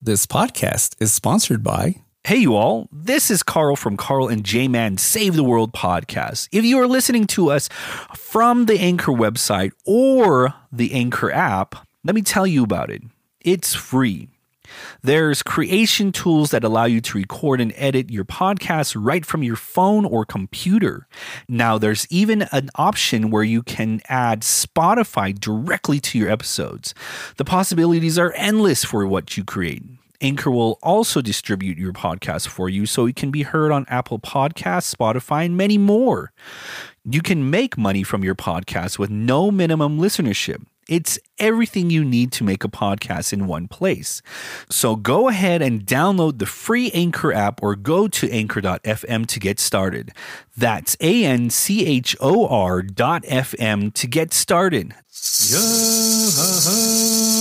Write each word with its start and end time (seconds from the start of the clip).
This 0.00 0.26
podcast 0.26 0.94
is 1.00 1.12
sponsored 1.12 1.64
by 1.64 1.96
Hey, 2.22 2.36
you 2.36 2.54
all. 2.54 2.88
This 2.92 3.32
is 3.32 3.42
Carl 3.42 3.74
from 3.74 3.96
Carl 3.96 4.28
and 4.28 4.44
J 4.44 4.68
Man 4.68 4.96
Save 4.96 5.34
the 5.34 5.42
World 5.42 5.72
podcast. 5.72 6.48
If 6.52 6.64
you 6.64 6.78
are 6.78 6.86
listening 6.86 7.26
to 7.28 7.50
us 7.50 7.68
from 8.14 8.66
the 8.66 8.78
Anchor 8.78 9.10
website 9.10 9.72
or 9.84 10.54
the 10.70 10.94
Anchor 10.94 11.32
app, 11.32 11.84
let 12.04 12.14
me 12.14 12.22
tell 12.22 12.46
you 12.46 12.62
about 12.62 12.90
it. 12.90 13.02
It's 13.40 13.74
free. 13.74 14.28
There's 15.02 15.42
creation 15.42 16.12
tools 16.12 16.50
that 16.50 16.64
allow 16.64 16.84
you 16.84 17.00
to 17.00 17.18
record 17.18 17.60
and 17.60 17.72
edit 17.76 18.10
your 18.10 18.24
podcast 18.24 18.96
right 18.98 19.24
from 19.24 19.42
your 19.42 19.56
phone 19.56 20.04
or 20.04 20.24
computer. 20.24 21.06
Now, 21.48 21.78
there's 21.78 22.06
even 22.10 22.42
an 22.52 22.70
option 22.74 23.30
where 23.30 23.44
you 23.44 23.62
can 23.62 24.00
add 24.08 24.42
Spotify 24.42 25.38
directly 25.38 26.00
to 26.00 26.18
your 26.18 26.30
episodes. 26.30 26.94
The 27.36 27.44
possibilities 27.44 28.18
are 28.18 28.32
endless 28.36 28.84
for 28.84 29.06
what 29.06 29.36
you 29.36 29.44
create. 29.44 29.82
Anchor 30.20 30.50
will 30.50 30.78
also 30.82 31.22
distribute 31.22 31.78
your 31.78 31.92
podcast 31.92 32.48
for 32.48 32.68
you 32.68 32.86
so 32.86 33.06
it 33.06 33.14
can 33.14 33.30
be 33.30 33.42
heard 33.42 33.70
on 33.70 33.86
Apple 33.88 34.18
Podcasts, 34.18 34.92
Spotify, 34.92 35.44
and 35.44 35.56
many 35.56 35.78
more. 35.78 36.32
You 37.04 37.22
can 37.22 37.50
make 37.50 37.78
money 37.78 38.02
from 38.02 38.24
your 38.24 38.34
podcast 38.34 38.98
with 38.98 39.10
no 39.10 39.52
minimum 39.52 39.98
listenership. 39.98 40.64
It's 40.88 41.18
everything 41.38 41.90
you 41.90 42.02
need 42.04 42.32
to 42.32 42.44
make 42.44 42.64
a 42.64 42.68
podcast 42.68 43.32
in 43.32 43.46
one 43.46 43.68
place. 43.68 44.22
So 44.70 44.96
go 44.96 45.28
ahead 45.28 45.60
and 45.62 45.84
download 45.84 46.38
the 46.38 46.46
free 46.46 46.90
Anchor 46.92 47.32
app 47.32 47.62
or 47.62 47.76
go 47.76 48.08
to 48.08 48.30
anchor.fm 48.30 49.26
to 49.26 49.38
get 49.38 49.60
started. 49.60 50.12
That's 50.56 50.96
A 51.00 51.24
N 51.24 51.50
C 51.50 51.84
H 51.86 52.16
O 52.20 52.48
R 52.48 52.82
dot 52.82 53.22
FM 53.24 53.92
to 53.94 54.06
get 54.06 54.32
started. 54.32 54.94
You 55.50 57.37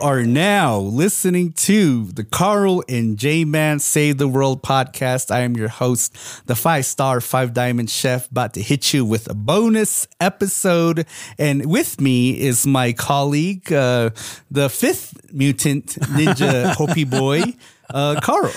are 0.00 0.22
now 0.22 0.78
listening 0.78 1.52
to 1.52 2.06
the 2.06 2.24
Carl 2.24 2.82
and 2.88 3.18
J 3.18 3.44
Man 3.44 3.78
Save 3.78 4.18
the 4.18 4.28
World 4.28 4.62
podcast. 4.62 5.30
I 5.30 5.40
am 5.40 5.56
your 5.56 5.68
host, 5.68 6.16
the 6.46 6.56
five 6.56 6.86
star, 6.86 7.20
five 7.20 7.52
diamond 7.52 7.90
chef, 7.90 8.30
about 8.30 8.54
to 8.54 8.62
hit 8.62 8.94
you 8.94 9.04
with 9.04 9.30
a 9.30 9.34
bonus 9.34 10.08
episode. 10.18 11.06
And 11.38 11.66
with 11.66 12.00
me 12.00 12.40
is 12.40 12.66
my 12.66 12.92
colleague, 12.92 13.72
uh, 13.72 14.10
the 14.50 14.70
fifth 14.70 15.32
mutant 15.32 15.86
ninja 15.86 16.74
Hopi 16.76 17.04
boy. 17.04 17.42
Uh, 17.92 18.20
Carl. 18.20 18.52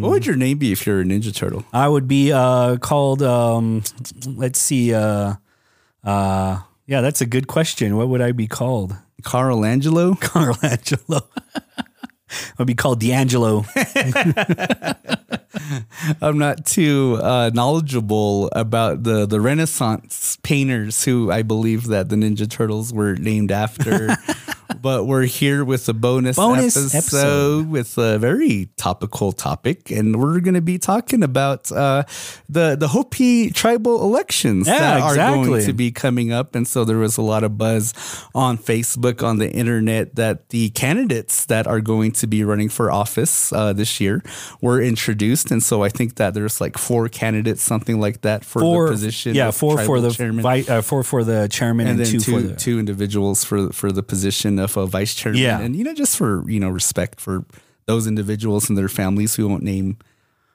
What 0.00 0.10
would 0.10 0.26
your 0.26 0.36
name 0.36 0.56
be 0.56 0.72
if 0.72 0.86
you're 0.86 1.02
a 1.02 1.04
Ninja 1.04 1.34
Turtle? 1.34 1.62
I 1.74 1.86
would 1.86 2.08
be 2.08 2.32
uh, 2.32 2.78
called, 2.78 3.22
um, 3.22 3.82
let's 4.26 4.58
see, 4.58 4.94
uh, 4.94 5.34
uh, 6.02 6.60
yeah, 6.86 7.00
that's 7.00 7.20
a 7.20 7.26
good 7.26 7.46
question. 7.46 7.96
What 7.96 8.08
would 8.08 8.20
I 8.20 8.32
be 8.32 8.46
called? 8.46 8.96
Carl 9.22 9.64
Angelo? 9.64 10.14
Carl 10.20 10.58
Angelo. 10.62 11.28
I'd 12.58 12.66
be 12.66 12.74
called 12.74 13.00
D'Angelo. 13.00 13.64
I'm 16.20 16.38
not 16.38 16.66
too 16.66 17.18
uh, 17.22 17.50
knowledgeable 17.52 18.48
about 18.52 19.02
the 19.02 19.26
the 19.26 19.40
Renaissance 19.40 20.38
painters 20.42 21.04
who 21.04 21.30
I 21.30 21.42
believe 21.42 21.86
that 21.88 22.08
the 22.08 22.16
Ninja 22.16 22.48
Turtles 22.48 22.92
were 22.92 23.14
named 23.16 23.52
after. 23.52 24.16
but 24.80 25.06
we're 25.06 25.24
here 25.24 25.64
with 25.64 25.88
a 25.88 25.94
bonus, 25.94 26.36
Bonus 26.36 26.76
episode, 26.76 26.96
episode. 26.98 27.70
with 27.70 27.98
a 27.98 28.18
very 28.18 28.70
topical 28.76 29.32
topic, 29.32 29.90
and 29.90 30.20
we're 30.20 30.40
going 30.40 30.54
to 30.54 30.60
be 30.60 30.78
talking 30.78 31.22
about 31.22 31.70
uh, 31.72 32.04
the 32.48 32.76
the 32.76 32.88
Hopi 32.88 33.50
tribal 33.50 34.02
elections 34.02 34.66
Yeah, 34.66 34.78
that 34.78 35.02
are 35.02 35.16
going 35.16 35.64
to 35.64 35.72
be 35.72 35.90
coming 35.90 36.32
up. 36.32 36.54
And 36.54 36.66
so 36.66 36.84
there 36.84 36.98
was 36.98 37.16
a 37.16 37.22
lot 37.22 37.44
of 37.44 37.56
buzz 37.58 37.94
on 38.34 38.58
Facebook, 38.58 39.22
on 39.22 39.38
the 39.38 39.50
internet, 39.50 40.16
that 40.16 40.50
the 40.50 40.70
candidates 40.70 41.46
that 41.46 41.66
are 41.66 41.80
going 41.80 42.12
to 42.12 42.26
be 42.26 42.44
running 42.44 42.68
for 42.68 42.90
office 42.90 43.52
uh, 43.52 43.72
this 43.72 44.00
year 44.00 44.22
were 44.60 44.82
introduced. 44.82 45.43
And 45.50 45.62
so 45.62 45.82
I 45.82 45.88
think 45.88 46.16
that 46.16 46.34
there's 46.34 46.60
like 46.60 46.78
four 46.78 47.08
candidates, 47.08 47.62
something 47.62 48.00
like 48.00 48.20
that, 48.22 48.44
for 48.44 48.60
Four, 48.60 48.86
the 48.86 48.92
position. 48.92 49.34
yeah, 49.34 49.50
four 49.50 49.78
for 49.84 50.00
the 50.00 50.10
chairman. 50.10 50.42
vi- 50.42 50.64
uh, 50.68 50.82
four 50.82 51.02
for 51.02 51.24
the 51.24 51.48
chairman 51.48 51.86
and, 51.86 51.98
and 52.00 52.06
then 52.06 52.12
two, 52.12 52.20
two 52.20 52.32
for 52.32 52.40
the 52.48 52.54
two 52.56 52.78
individuals 52.78 53.44
for 53.44 53.70
for 53.72 53.90
the 53.92 54.02
position 54.02 54.58
of 54.58 54.76
a 54.76 54.86
vice 54.86 55.14
chairman. 55.14 55.40
Yeah. 55.40 55.60
and 55.60 55.74
you 55.76 55.84
know, 55.84 55.94
just 55.94 56.16
for 56.16 56.48
you 56.50 56.60
know 56.60 56.68
respect 56.70 57.20
for 57.20 57.44
those 57.86 58.06
individuals 58.06 58.68
and 58.68 58.78
their 58.78 58.88
families 58.88 59.34
who 59.34 59.48
won't 59.48 59.62
name. 59.62 59.96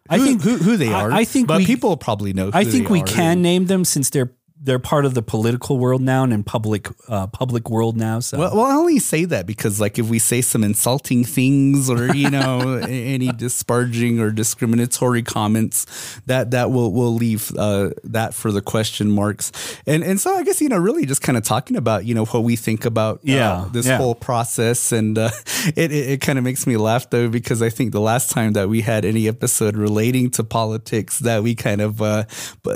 I 0.09 0.17
who- 0.17 0.25
think- 0.25 0.41
who, 0.41 0.57
who 0.57 0.77
they 0.77 0.91
are. 0.91 1.11
I 1.11 1.23
think 1.23 1.47
but 1.47 1.59
we- 1.59 1.65
people 1.65 1.95
probably 1.97 2.33
know. 2.33 2.49
I 2.53 2.63
think 2.63 2.89
we 2.89 3.01
are. 3.01 3.05
can 3.05 3.41
name 3.41 3.67
them 3.67 3.85
since 3.85 4.09
they're 4.09 4.31
they're 4.61 4.79
part 4.79 5.05
of 5.05 5.13
the 5.13 5.21
political 5.21 5.77
world 5.77 6.01
now 6.01 6.23
and 6.23 6.33
in 6.33 6.43
public 6.43 6.89
uh, 7.07 7.27
public 7.27 7.69
world 7.69 7.95
now. 7.95 8.19
So 8.19 8.37
Well, 8.37 8.55
well, 8.55 8.65
I 8.65 8.73
only 8.73 8.99
say 8.99 9.23
that 9.25 9.45
because, 9.45 9.79
like, 9.79 9.97
if 9.97 10.09
we 10.09 10.19
say 10.19 10.41
some 10.41 10.63
insulting 10.63 11.23
things 11.23 11.89
or 11.89 12.13
you 12.13 12.29
know 12.37 12.77
any 12.83 13.31
disparaging 13.31 14.19
or 14.19 14.31
discriminatory 14.31 15.23
comments, 15.23 15.85
that 16.25 16.51
that 16.51 16.71
will 16.71 16.91
will 16.91 17.13
leave 17.13 17.55
uh, 17.57 17.91
that 18.03 18.33
for 18.33 18.51
the 18.51 18.61
question 18.61 19.09
marks. 19.11 19.51
And 19.87 20.03
and 20.03 20.19
so 20.19 20.33
I 20.33 20.43
guess 20.43 20.59
you 20.59 20.67
know 20.67 20.77
really 20.77 21.05
just 21.05 21.21
kind 21.21 21.37
of 21.37 21.43
talking 21.43 21.77
about 21.77 22.05
you 22.05 22.13
know 22.13 22.25
what 22.25 22.43
we 22.43 22.57
think 22.57 22.83
about 22.83 23.17
uh, 23.17 23.19
Yeah, 23.23 23.65
this 23.71 23.87
yeah. 23.87 23.97
whole 23.97 24.15
process, 24.15 24.91
and 24.91 25.17
uh, 25.17 25.29
it 25.75 25.91
it, 25.91 26.09
it 26.09 26.21
kind 26.21 26.37
of 26.37 26.43
makes 26.43 26.67
me 26.67 26.75
laugh 26.75 27.09
though 27.09 27.29
because 27.29 27.61
I 27.61 27.69
think 27.69 27.93
the 27.93 28.01
last 28.01 28.29
time 28.29 28.53
that 28.53 28.67
we 28.67 28.81
had 28.81 29.05
any 29.05 29.29
episode 29.29 29.77
relating 29.77 30.29
to 30.31 30.43
politics 30.43 31.19
that 31.19 31.43
we 31.43 31.55
kind 31.55 31.79
of 31.79 32.01
uh, 32.01 32.27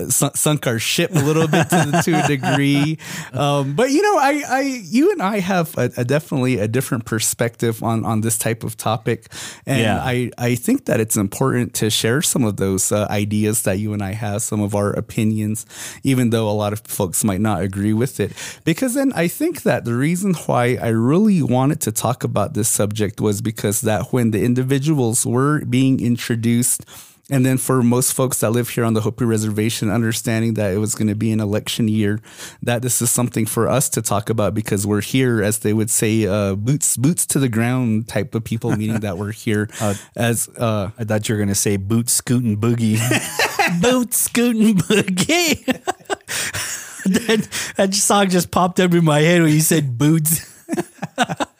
sunk 0.08 0.38
sunk 0.38 0.66
our 0.66 0.80
ship 0.80 1.12
a 1.12 1.20
little 1.20 1.48
bit 1.48 1.73
to, 1.74 2.02
to 2.04 2.24
a 2.24 2.28
degree. 2.36 2.98
Um, 3.34 3.76
but 3.76 3.90
you 3.92 4.02
know, 4.02 4.18
I, 4.18 4.44
I, 4.48 4.62
you 4.84 5.12
and 5.12 5.22
I 5.22 5.40
have 5.40 5.78
a, 5.78 5.92
a 5.98 6.06
definitely 6.06 6.60
a 6.60 6.68
different 6.68 7.06
perspective 7.06 7.82
on 7.84 8.06
on 8.06 8.22
this 8.22 8.38
type 8.38 8.64
of 8.64 8.78
topic, 8.78 9.28
and 9.66 9.80
Yeah. 9.82 10.00
I 10.04 10.32
I 10.38 10.56
think 10.56 10.86
that 10.86 11.00
it's 11.00 11.18
important 11.18 11.74
to 11.76 11.90
share 11.90 12.22
some 12.22 12.44
of 12.44 12.58
those 12.58 12.92
uh, 12.92 13.08
ideas 13.10 13.64
that 13.64 13.80
you 13.80 13.94
and 13.94 14.02
I 14.04 14.14
have, 14.14 14.42
some 14.42 14.62
of 14.62 14.76
our 14.76 14.94
opinions, 14.94 15.66
even 16.04 16.30
though 16.30 16.50
a 16.50 16.56
lot 16.64 16.74
of 16.74 16.80
folks 16.82 17.24
might 17.24 17.42
not 17.42 17.62
agree 17.62 17.94
with 17.94 18.20
it. 18.20 18.32
Because 18.66 18.94
then 18.94 19.12
I 19.16 19.28
think 19.28 19.64
that 19.64 19.86
the 19.86 19.96
reason 19.96 20.34
why 20.46 20.78
I 20.82 20.90
really 20.90 21.42
wanted 21.42 21.80
to 21.82 21.92
talk 21.92 22.24
about 22.24 22.54
this 22.54 22.70
subject 22.70 23.20
was 23.22 23.42
because 23.42 23.82
that 23.82 24.14
when 24.14 24.32
the 24.32 24.44
individuals 24.44 25.26
were 25.26 25.64
being 25.66 26.00
introduced. 26.00 26.86
And 27.30 27.46
then 27.46 27.58
for 27.58 27.82
most 27.82 28.14
folks 28.14 28.42
that 28.42 28.52
live 28.52 28.68
here 28.68 28.84
on 28.84 28.96
the 28.96 29.02
Hopi 29.02 29.24
Reservation, 29.24 29.90
understanding 29.90 30.56
that 30.56 30.74
it 30.74 30.78
was 30.78 30.94
going 30.94 31.08
to 31.08 31.16
be 31.16 31.32
an 31.32 31.40
election 31.40 31.88
year, 31.88 32.20
that 32.62 32.82
this 32.82 33.02
is 33.02 33.10
something 33.12 33.46
for 33.46 33.70
us 33.70 33.88
to 33.90 34.02
talk 34.02 34.30
about 34.30 34.54
because 34.54 34.86
we're 34.86 35.02
here, 35.02 35.42
as 35.42 35.60
they 35.60 35.72
would 35.72 35.90
say, 35.90 36.28
uh, 36.28 36.56
boots 36.56 36.98
boots 36.98 37.26
to 37.28 37.40
the 37.40 37.48
ground 37.48 38.10
type 38.10 38.36
of 38.36 38.44
people, 38.44 38.76
meaning 38.76 39.00
that 39.00 39.18
we're 39.18 39.32
here 39.32 39.70
as 40.18 40.50
uh, 40.58 40.92
I 41.00 41.06
thought 41.06 41.30
you 41.30 41.36
were 41.36 41.40
gonna 41.40 41.56
say 41.56 41.78
boot 41.78 42.10
scooting 42.10 42.60
boogie. 42.60 43.00
boot 43.82 44.14
scooting 44.14 44.76
boogie. 44.76 45.66
that, 47.06 47.74
that 47.78 47.94
song 47.94 48.30
just 48.30 48.52
popped 48.52 48.82
up 48.82 48.94
in 48.94 49.06
my 49.06 49.22
head 49.22 49.42
when 49.42 49.54
you 49.54 49.62
said 49.62 49.98
boots. 49.98 50.50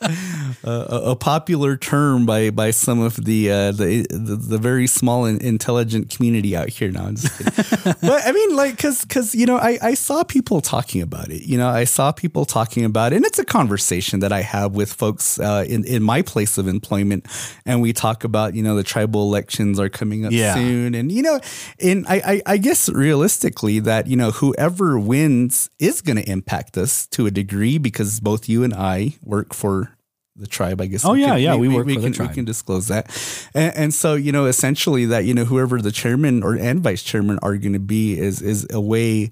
a, 0.64 1.12
a 1.12 1.16
popular 1.16 1.78
term 1.78 2.26
by 2.26 2.50
by 2.50 2.72
some 2.72 3.00
of 3.00 3.16
the 3.24 3.52
uh, 3.52 3.72
the, 3.72 4.06
the 4.10 4.36
the 4.36 4.58
very 4.58 4.88
small 4.88 5.26
and 5.26 5.42
intelligent 5.42 6.10
community 6.10 6.56
out 6.56 6.70
here. 6.70 6.92
Now, 6.92 7.06
I'm 7.06 7.16
just 7.16 7.38
kidding. 7.38 7.94
but 8.02 8.22
I 8.28 8.32
mean, 8.32 8.56
like, 8.56 8.76
because 8.76 9.02
because 9.02 9.36
you 9.36 9.46
know, 9.46 9.58
I 9.58 9.78
I 9.82 9.94
saw 9.94 10.24
people 10.24 10.62
talking 10.62 11.02
about 11.02 11.30
it. 11.30 11.44
You 11.44 11.58
know, 11.58 11.68
I 11.70 11.84
saw 11.86 12.12
people 12.12 12.46
talking 12.46 12.86
about 12.86 13.14
it, 13.14 13.18
and 13.18 13.26
it's 13.26 13.40
a 13.40 13.46
conversation 13.46 14.20
that 14.22 14.32
I 14.32 14.42
have 14.42 14.76
with 14.76 14.92
folks 14.94 15.40
uh, 15.40 15.66
in 15.68 15.84
in 15.86 16.04
my 16.04 16.22
place 16.22 16.58
of 16.58 16.68
employment, 16.68 17.26
and 17.66 17.82
we 17.82 17.94
talk 17.94 18.24
about 18.24 18.56
you 18.56 18.64
know 18.64 18.76
the 18.76 18.84
tribal 18.84 19.24
elections 19.24 19.80
are 19.80 19.90
coming 19.90 20.26
up 20.26 20.32
Yeah. 20.32 20.54
soon, 20.56 20.96
and 20.96 21.12
you 21.12 21.22
know, 21.22 21.40
and 21.80 22.06
I 22.08 22.22
I, 22.26 22.42
I 22.54 22.58
guess 22.58 22.90
realistically 22.90 23.80
that 23.80 24.08
you 24.08 24.16
know 24.16 24.32
whoever 24.32 24.98
wins 25.00 25.70
is 25.80 26.02
going 26.02 26.18
to 26.18 26.30
impact 26.30 26.78
us 26.78 27.08
to 27.08 27.26
a 27.26 27.32
degree 27.32 27.78
because 27.78 28.20
both 28.20 28.48
you 28.50 28.64
and 28.64 28.74
I 28.74 29.18
work 29.24 29.54
for 29.54 29.93
the 30.36 30.48
tribe, 30.48 30.82
I 30.82 30.88
guess. 30.88 31.06
Oh, 31.06 31.14
we 31.14 31.22
yeah, 31.22 31.28
can- 31.30 31.42
yeah, 31.42 31.56
we 31.56 31.68
work 31.70 31.88
for 31.88 31.94
the 31.94 32.02
can, 32.02 32.14
tribe. 32.14 32.30
We 32.30 32.36
can 32.36 32.46
disclose 32.46 32.88
that, 32.88 33.06
and, 33.54 33.76
and 33.76 33.94
so 33.94 34.16
you 34.16 34.32
know, 34.32 34.46
essentially, 34.46 35.06
that 35.06 35.26
you 35.26 35.34
know, 35.34 35.46
whoever 35.46 35.82
the 35.82 35.92
chairman 35.92 36.44
or 36.44 36.56
and 36.56 36.82
vice 36.82 37.04
chairman 37.04 37.40
are 37.44 37.56
going 37.58 37.74
to 37.74 37.80
be 37.80 38.18
is 38.18 38.42
is 38.42 38.68
a 38.72 38.82
way 38.82 39.30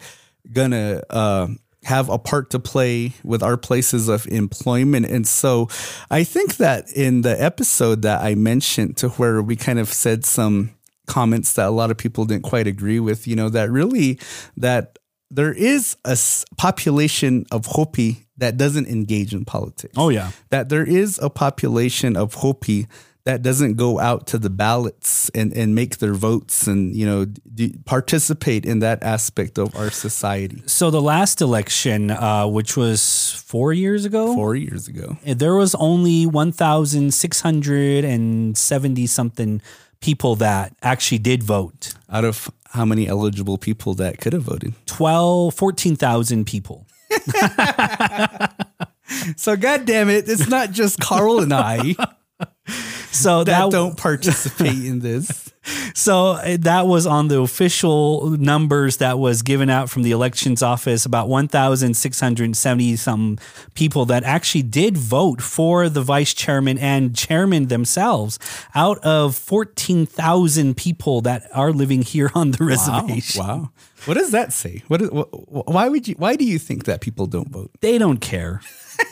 gonna 0.51 1.01
uh, 1.09 1.47
have 1.83 2.09
a 2.09 2.19
part 2.19 2.51
to 2.51 2.59
play 2.59 3.13
with 3.23 3.41
our 3.41 3.57
places 3.57 4.07
of 4.09 4.27
employment, 4.27 5.05
and 5.07 5.27
so 5.27 5.67
I 6.09 6.23
think 6.23 6.57
that 6.57 6.91
in 6.91 7.21
the 7.21 7.41
episode 7.41 8.03
that 8.03 8.21
I 8.21 8.35
mentioned, 8.35 8.97
to 8.97 9.09
where 9.09 9.41
we 9.41 9.55
kind 9.55 9.79
of 9.79 9.91
said 9.91 10.25
some 10.25 10.71
comments 11.07 11.53
that 11.53 11.67
a 11.67 11.71
lot 11.71 11.91
of 11.91 11.97
people 11.97 12.25
didn't 12.25 12.43
quite 12.43 12.67
agree 12.67 12.99
with, 12.99 13.27
you 13.27 13.35
know, 13.35 13.49
that 13.49 13.69
really 13.69 14.19
that 14.55 14.97
there 15.33 15.53
is 15.53 15.95
a 16.05 16.11
s- 16.11 16.45
population 16.57 17.45
of 17.51 17.65
Hopi 17.65 18.25
that 18.37 18.57
doesn't 18.57 18.87
engage 18.87 19.33
in 19.33 19.45
politics 19.45 19.93
Oh 19.97 20.09
yeah. 20.09 20.31
that 20.49 20.67
there 20.69 20.83
is 20.85 21.17
a 21.21 21.29
population 21.29 22.15
of 22.17 22.33
Hopi 22.35 22.87
that 23.23 23.43
doesn't 23.43 23.75
go 23.77 23.99
out 23.99 24.25
to 24.27 24.39
the 24.39 24.49
ballots 24.49 25.29
and, 25.35 25.53
and 25.53 25.75
make 25.75 25.99
their 25.99 26.15
votes 26.15 26.65
and 26.65 26.95
you 26.95 27.05
know 27.05 27.25
d- 27.53 27.75
participate 27.85 28.65
in 28.65 28.79
that 28.79 29.03
aspect 29.03 29.59
of 29.59 29.75
our 29.75 29.91
society. 29.91 30.63
So 30.65 30.89
the 30.89 31.03
last 31.03 31.39
election, 31.39 32.09
uh, 32.09 32.47
which 32.47 32.75
was 32.75 33.31
four 33.45 33.73
years 33.73 34.05
ago, 34.05 34.33
Four 34.33 34.55
years 34.55 34.87
ago, 34.87 35.17
there 35.23 35.53
was 35.55 35.75
only 35.75 36.25
1,670 36.25 39.07
something 39.07 39.61
people 39.99 40.35
that 40.37 40.73
actually 40.81 41.19
did 41.19 41.43
vote. 41.43 41.93
out 42.09 42.25
of 42.25 42.49
how 42.71 42.85
many 42.85 43.07
eligible 43.07 43.57
people 43.57 43.93
that 43.95 44.19
could 44.19 44.33
have 44.33 44.43
voted? 44.43 44.73
12, 44.85 45.53
14,000 45.53 46.45
people. 46.45 46.87
So, 49.35 49.57
God 49.57 49.85
damn 49.85 50.09
it, 50.09 50.29
it's 50.29 50.47
not 50.47 50.71
just 50.71 50.99
Carl 50.99 51.41
and 51.41 51.53
I 51.53 51.95
So 53.11 53.43
that 53.43 53.59
that, 53.59 53.71
don't 53.71 53.97
participate 53.97 54.85
in 54.85 54.99
this. 54.99 55.50
So 55.93 56.31
uh, 56.31 56.57
that 56.59 56.87
was 56.87 57.05
on 57.05 57.27
the 57.27 57.39
official 57.41 58.31
numbers 58.31 58.97
that 58.97 59.19
was 59.19 59.41
given 59.41 59.69
out 59.69 59.89
from 59.89 60.03
the 60.03 60.11
elections 60.11 60.61
office. 60.61 61.05
About 61.05 61.27
1,670 61.29 62.95
some 62.95 63.37
people 63.73 64.05
that 64.05 64.23
actually 64.23 64.63
did 64.63 64.97
vote 64.97 65.41
for 65.41 65.89
the 65.89 66.01
vice 66.01 66.33
chairman 66.33 66.77
and 66.77 67.15
chairman 67.15 67.67
themselves 67.67 68.39
out 68.75 68.97
of 68.99 69.35
14,000 69.35 70.75
people 70.77 71.21
that 71.21 71.47
are 71.53 71.71
living 71.71 72.01
here 72.01 72.31
on 72.35 72.51
the 72.51 72.63
reservation. 72.63 73.43
Wow. 73.43 73.71
What 74.05 74.15
does 74.15 74.31
that 74.31 74.51
say? 74.51 74.83
What, 74.87 75.01
is, 75.01 75.09
wh- 75.09 75.67
why 75.67 75.87
would 75.89 76.07
you 76.07 76.15
why 76.17 76.35
do 76.35 76.43
you 76.45 76.57
think 76.57 76.85
that 76.85 77.01
people 77.01 77.27
don't 77.27 77.49
vote? 77.49 77.71
they 77.81 77.97
don't 77.97 78.19
care. 78.19 78.61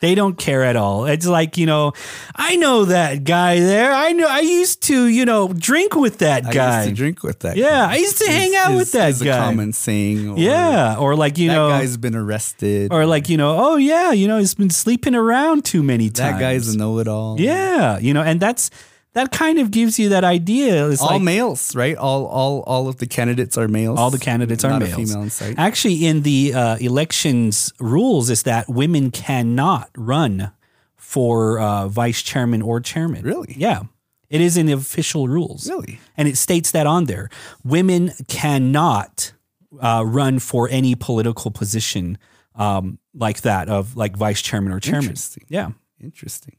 they 0.00 0.14
don't 0.14 0.36
care 0.38 0.64
at 0.64 0.76
all. 0.76 1.04
It's 1.06 1.26
like, 1.26 1.56
you 1.58 1.66
know, 1.66 1.92
I 2.34 2.56
know 2.56 2.86
that 2.86 3.24
guy 3.24 3.60
there. 3.60 3.92
I 3.92 4.12
know 4.12 4.26
I 4.26 4.40
used 4.40 4.82
to, 4.84 5.06
you 5.06 5.24
know, 5.24 5.52
drink 5.52 5.94
with 5.94 6.18
that 6.18 6.46
I 6.46 6.52
guy. 6.52 6.76
used 6.78 6.88
to 6.90 6.94
drink 6.96 7.22
with 7.22 7.40
that. 7.40 7.56
Yeah, 7.56 7.68
guy. 7.86 7.92
I 7.92 7.96
used 7.96 8.18
to 8.18 8.26
hang 8.30 8.54
out 8.56 8.70
is- 8.72 8.76
with 8.78 8.92
that 8.92 9.10
is 9.10 9.22
guy. 9.22 9.36
A 9.36 9.40
common 9.40 9.72
saying. 9.72 10.30
Or, 10.30 10.38
yeah, 10.38 10.96
or 10.98 11.14
like, 11.16 11.36
you 11.38 11.48
know 11.48 11.68
that 11.68 11.74
know, 11.74 11.80
guy's 11.80 11.96
been 11.96 12.16
arrested. 12.16 12.92
or 12.92 13.04
like, 13.06 13.28
you 13.28 13.36
know, 13.36 13.56
oh 13.58 13.76
yeah, 13.76 14.12
you 14.12 14.26
know, 14.26 14.38
he's 14.38 14.54
been 14.54 14.70
sleeping 14.70 15.14
around 15.14 15.64
too 15.64 15.82
many 15.82 16.08
times. 16.08 16.18
that 16.18 16.40
guy's 16.40 16.74
a 16.74 16.78
know-it-all. 16.78 17.40
Yeah, 17.40 17.98
you 17.98 18.14
know, 18.14 18.22
and 18.22 18.40
that's 18.40 18.70
that 19.12 19.32
kind 19.32 19.58
of 19.58 19.70
gives 19.70 19.98
you 19.98 20.08
that 20.10 20.24
idea. 20.24 20.88
It's 20.88 21.02
all 21.02 21.08
like 21.14 21.22
males, 21.22 21.74
right? 21.74 21.96
All 21.96 22.26
all 22.26 22.60
all 22.62 22.88
of 22.88 22.98
the 22.98 23.06
candidates 23.06 23.58
are 23.58 23.68
males. 23.68 23.98
all 23.98 24.10
the 24.10 24.18
candidates 24.18 24.64
are 24.64 24.70
Not 24.70 24.82
a 24.82 24.86
female 24.86 25.22
in 25.22 25.30
sight. 25.30 25.58
Actually, 25.58 26.06
in 26.06 26.22
the 26.22 26.54
uh, 26.54 26.76
elections 26.76 27.72
rules, 27.80 28.30
is 28.30 28.44
that 28.44 28.68
women 28.68 29.10
cannot 29.10 29.90
run 29.96 30.52
for 30.96 31.58
uh, 31.58 31.88
vice 31.88 32.22
chairman 32.22 32.62
or 32.62 32.80
chairman. 32.80 33.22
Really? 33.22 33.54
Yeah. 33.56 33.82
It 34.28 34.40
is 34.40 34.56
in 34.56 34.66
the 34.66 34.74
official 34.74 35.26
rules. 35.26 35.68
Really? 35.68 35.98
And 36.16 36.28
it 36.28 36.36
states 36.36 36.70
that 36.70 36.86
on 36.86 37.06
there. 37.06 37.30
Women 37.64 38.12
cannot 38.28 39.32
uh, 39.80 40.04
run 40.06 40.38
for 40.38 40.68
any 40.68 40.94
political 40.94 41.50
position 41.50 42.16
um, 42.54 43.00
like 43.12 43.40
that 43.40 43.68
of 43.68 43.96
like 43.96 44.16
vice 44.16 44.40
chairman 44.40 44.72
or 44.72 44.78
chairman. 44.78 45.02
Interesting. 45.02 45.46
Yeah. 45.48 45.70
Interesting. 46.00 46.56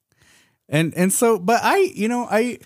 And 0.71 0.93
and 0.95 1.11
so, 1.13 1.37
but 1.37 1.59
I, 1.63 1.77
you 1.93 2.07
know, 2.07 2.27
I, 2.31 2.57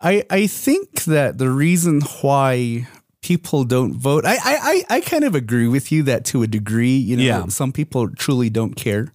I, 0.00 0.24
I 0.28 0.46
think 0.48 1.04
that 1.04 1.38
the 1.38 1.48
reason 1.48 2.00
why 2.20 2.86
people 3.22 3.64
don't 3.64 3.94
vote, 3.94 4.24
I, 4.26 4.34
I, 4.34 4.38
I, 4.44 4.84
I 4.96 5.00
kind 5.00 5.24
of 5.24 5.34
agree 5.34 5.68
with 5.68 5.90
you 5.90 6.02
that 6.04 6.24
to 6.26 6.42
a 6.42 6.46
degree, 6.46 6.96
you 6.96 7.16
know, 7.16 7.22
Yeah. 7.22 7.46
some 7.46 7.72
people 7.72 8.08
truly 8.10 8.50
don't 8.50 8.74
care. 8.74 9.12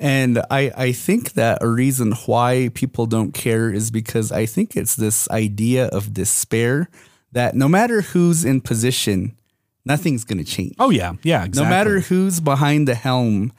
And 0.00 0.38
I, 0.50 0.70
I 0.76 0.92
think 0.92 1.32
that 1.32 1.58
a 1.62 1.68
reason 1.68 2.12
why 2.26 2.70
people 2.74 3.06
don't 3.06 3.32
care 3.32 3.70
is 3.72 3.90
because 3.90 4.30
I 4.32 4.44
think 4.46 4.76
it's 4.76 4.96
this 4.96 5.28
idea 5.30 5.86
of 5.86 6.12
despair 6.12 6.88
that 7.32 7.54
no 7.54 7.68
matter 7.68 8.00
who's 8.02 8.44
in 8.44 8.60
position, 8.60 9.36
nothing's 9.84 10.24
going 10.24 10.38
to 10.38 10.44
change. 10.44 10.74
Oh 10.78 10.90
yeah. 10.90 11.14
Yeah. 11.22 11.44
Exactly. 11.44 11.62
No 11.64 11.68
matter 11.70 12.00
who's 12.00 12.40
behind 12.40 12.86
the 12.88 12.94
helm 12.94 13.52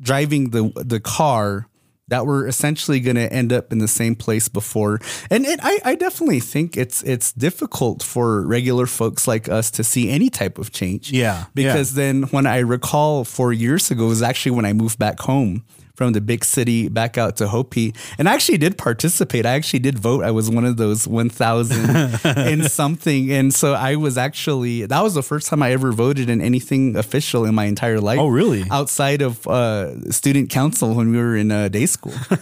driving 0.00 0.50
the 0.50 0.72
the 0.76 1.00
car, 1.00 1.66
that 2.08 2.26
we're 2.26 2.46
essentially 2.46 3.00
going 3.00 3.16
to 3.16 3.32
end 3.32 3.52
up 3.52 3.72
in 3.72 3.78
the 3.78 3.88
same 3.88 4.14
place 4.14 4.48
before. 4.48 5.00
And 5.30 5.44
it, 5.46 5.60
I, 5.62 5.78
I 5.84 5.94
definitely 5.94 6.40
think 6.40 6.76
it's 6.76 7.02
it's 7.02 7.32
difficult 7.32 8.02
for 8.02 8.46
regular 8.46 8.86
folks 8.86 9.28
like 9.28 9.48
us 9.48 9.70
to 9.72 9.84
see 9.84 10.10
any 10.10 10.30
type 10.30 10.58
of 10.58 10.72
change. 10.72 11.12
Yeah, 11.12 11.44
Because 11.54 11.94
then 11.94 12.24
when 12.24 12.46
I 12.46 12.58
recall 12.58 13.24
four 13.24 13.52
years 13.52 13.90
ago 13.90 14.06
was 14.08 14.22
actually 14.22 14.52
when 14.52 14.64
I 14.64 14.72
moved 14.72 14.98
back 14.98 15.20
home 15.20 15.64
from 15.98 16.12
the 16.12 16.20
big 16.20 16.44
city 16.44 16.88
back 16.88 17.18
out 17.18 17.36
to 17.36 17.48
Hopi. 17.48 17.92
And 18.18 18.28
I 18.28 18.34
actually 18.34 18.58
did 18.58 18.78
participate. 18.78 19.44
I 19.44 19.50
actually 19.50 19.80
did 19.80 19.98
vote. 19.98 20.22
I 20.22 20.30
was 20.30 20.48
one 20.48 20.64
of 20.64 20.76
those 20.76 21.08
1,000 21.08 22.24
and 22.24 22.70
something. 22.70 23.32
And 23.32 23.52
so 23.52 23.74
I 23.74 23.96
was 23.96 24.16
actually, 24.16 24.86
that 24.86 25.02
was 25.02 25.14
the 25.14 25.24
first 25.24 25.48
time 25.48 25.60
I 25.60 25.72
ever 25.72 25.90
voted 25.90 26.30
in 26.30 26.40
anything 26.40 26.96
official 26.96 27.44
in 27.44 27.54
my 27.56 27.64
entire 27.64 28.00
life. 28.00 28.20
Oh, 28.20 28.28
really? 28.28 28.64
Outside 28.70 29.22
of 29.22 29.44
uh, 29.48 30.08
student 30.12 30.50
council 30.50 30.94
when 30.94 31.10
we 31.10 31.18
were 31.18 31.36
in 31.36 31.50
uh, 31.50 31.66
day 31.68 31.86
school. 31.86 32.14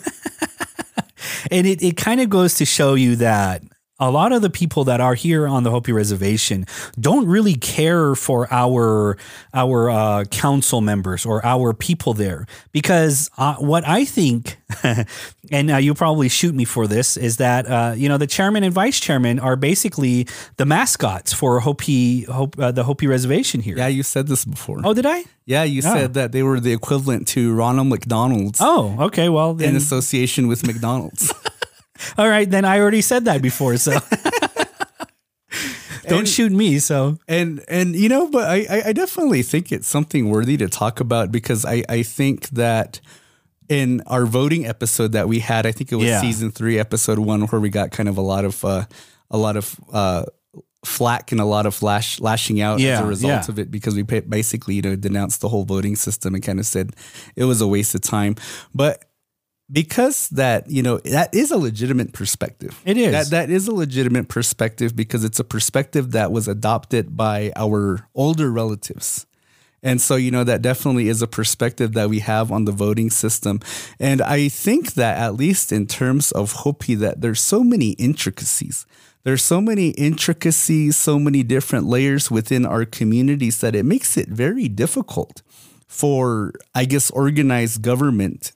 And 1.50 1.67
it, 1.67 1.82
it 1.82 1.97
kind 1.97 2.20
of 2.20 2.29
goes 2.29 2.55
to 2.56 2.64
show 2.64 2.94
you 2.94 3.17
that 3.17 3.62
a 3.99 4.11
lot 4.11 4.33
of 4.33 4.43
the 4.43 4.51
people 4.51 4.85
that 4.85 5.01
are 5.01 5.15
here 5.15 5.47
on 5.49 5.63
the 5.63 5.71
Hopi 5.71 5.93
Reservation 5.93 6.67
don't 7.01 7.27
really 7.27 7.55
care 7.55 8.15
for 8.15 8.47
our 8.53 9.17
our 9.55 9.89
uh, 9.91 10.25
council 10.25 10.81
members 10.81 11.25
or 11.25 11.45
our 11.45 11.73
people 11.73 12.13
there 12.13 12.47
because 12.73 13.31
uh, 13.39 13.55
what 13.57 13.87
I 13.87 14.05
think, 14.05 14.59
and 15.50 15.71
uh, 15.71 15.76
you 15.76 15.95
probably 15.95 16.29
shoot 16.29 16.55
me 16.55 16.65
for 16.65 16.87
this, 16.87 17.17
is 17.17 17.38
that 17.38 17.67
uh, 17.67 17.95
you 17.97 18.09
know 18.09 18.19
the 18.19 18.26
chairman 18.26 18.65
and 18.65 18.73
vice 18.75 19.00
chairman 19.00 19.38
are 19.38 19.57
basically 19.57 20.26
the 20.57 20.67
mascots 20.67 21.33
for 21.33 21.61
Hopi 21.61 22.25
Hope, 22.25 22.59
uh, 22.59 22.73
the 22.73 22.85
Hopi 22.85 23.07
Reservation 23.07 23.61
here. 23.61 23.76
yeah, 23.79 23.87
you 23.88 24.03
said 24.03 24.26
this 24.26 24.45
before. 24.45 24.81
Oh, 24.85 24.93
did 24.93 25.07
I? 25.07 25.25
Yeah, 25.47 25.62
you 25.62 25.81
said 25.81 26.15
that 26.15 26.33
they 26.33 26.43
were 26.43 26.59
the 26.59 26.73
equivalent 26.73 27.29
to 27.29 27.55
Ronald 27.55 27.87
McDonald's 27.87 28.59
Oh, 28.61 28.97
okay. 28.99 29.29
Well, 29.29 29.57
in 29.62 29.76
association 29.76 30.49
with 30.49 30.67
McDonald's. 30.67 31.33
all 32.19 32.29
right. 32.29 32.49
Then 32.50 32.65
I 32.65 32.79
already 32.81 33.00
said 33.03 33.25
that 33.26 33.43
before, 33.43 33.76
so 33.76 33.93
don't 36.09 36.21
And- 36.21 36.29
shoot 36.29 36.53
me. 36.53 36.79
So 36.79 37.19
and 37.29 37.65
and 37.69 37.97
you 37.97 38.09
know 38.09 38.29
but 38.31 38.49
I, 38.49 38.83
I 38.87 38.93
definitely 38.93 39.43
think 39.43 39.73
it's 39.73 39.88
something 39.88 40.29
worthy 40.31 40.57
to 40.59 40.69
talk 40.69 41.00
about 41.00 41.33
because 41.33 41.65
i 41.65 41.83
i 41.88 42.03
think 42.03 42.49
that 42.50 43.00
in 43.69 44.03
our 44.07 44.26
voting 44.26 44.67
episode 44.67 45.12
that 45.12 45.26
we 45.29 45.41
had 45.41 45.67
i 45.67 45.73
think 45.73 45.91
it 45.91 45.97
was 45.97 46.05
Yeah. 46.07 46.21
season 46.21 46.53
three 46.53 46.79
episode 46.79 47.19
one 47.19 47.43
where 47.49 47.61
we 47.61 47.71
got 47.71 47.91
kind 47.91 48.09
of 48.09 48.17
a 48.19 48.21
lot 48.23 48.45
of 48.45 48.65
uh 48.65 48.85
a 49.31 49.38
lot 49.38 49.57
of 49.57 49.79
uh 49.93 50.25
flack 50.85 51.33
and 51.33 51.41
a 51.41 51.45
lot 51.45 51.67
of 51.67 51.83
lash 51.83 52.21
lashing 52.21 52.61
out 52.61 52.81
as 52.81 53.00
a 53.00 53.05
result 53.05 53.33
yeah. 53.33 53.49
of 53.49 53.59
it 53.59 53.71
because 53.73 53.97
we 53.97 54.03
basically 54.03 54.75
you 54.76 54.83
know 54.83 54.95
denounced 54.95 55.41
the 55.41 55.49
whole 55.49 55.65
voting 55.65 55.97
system 55.97 56.35
and 56.35 56.45
kind 56.45 56.61
of 56.61 56.67
said 56.67 56.95
it 57.35 57.45
was 57.45 57.61
a 57.61 57.67
waste 57.67 57.93
of 57.97 58.00
time 58.03 58.37
but 58.73 59.06
because 59.70 60.28
that 60.30 60.70
you 60.70 60.82
know 60.82 60.99
that 60.99 61.35
is 61.35 61.50
a 61.50 61.56
legitimate 61.56 62.12
perspective 62.12 62.80
It 62.85 62.96
is. 62.96 63.12
that 63.12 63.30
that 63.30 63.50
is 63.50 63.66
a 63.68 63.75
legitimate 63.75 64.28
perspective 64.28 64.94
because 64.94 65.25
it's 65.25 65.40
a 65.40 65.44
perspective 65.44 66.12
that 66.12 66.30
was 66.30 66.46
adopted 66.49 67.16
by 67.16 67.52
our 67.56 68.06
older 68.14 68.50
relatives 68.50 69.26
And 69.82 70.00
so, 70.00 70.16
you 70.16 70.30
know, 70.30 70.42
that 70.44 70.62
definitely 70.62 71.08
is 71.08 71.23
a 71.23 71.26
perspective 71.28 71.92
that 71.92 72.08
we 72.08 72.18
have 72.20 72.50
on 72.50 72.64
the 72.64 72.73
voting 72.73 73.11
system. 73.11 73.61
And 74.00 74.20
I 74.20 74.49
think 74.49 74.94
that 74.94 75.18
at 75.18 75.37
least 75.37 75.70
in 75.70 75.87
terms 75.87 76.32
of 76.32 76.52
Hopi, 76.64 76.96
that 76.96 77.20
there's 77.20 77.40
so 77.40 77.62
many 77.62 77.90
intricacies. 77.92 78.87
There's 79.23 79.44
so 79.44 79.61
many 79.61 79.90
intricacies, 79.90 80.96
so 80.96 81.18
many 81.18 81.42
different 81.44 81.87
layers 81.87 82.30
within 82.30 82.64
our 82.66 82.85
communities 82.85 83.58
that 83.61 83.75
it 83.76 83.85
makes 83.85 84.16
it 84.16 84.28
very 84.28 84.66
difficult 84.68 85.42
for, 85.87 86.52
I 86.75 86.85
guess, 86.87 87.11
organized 87.12 87.82
government 87.82 88.52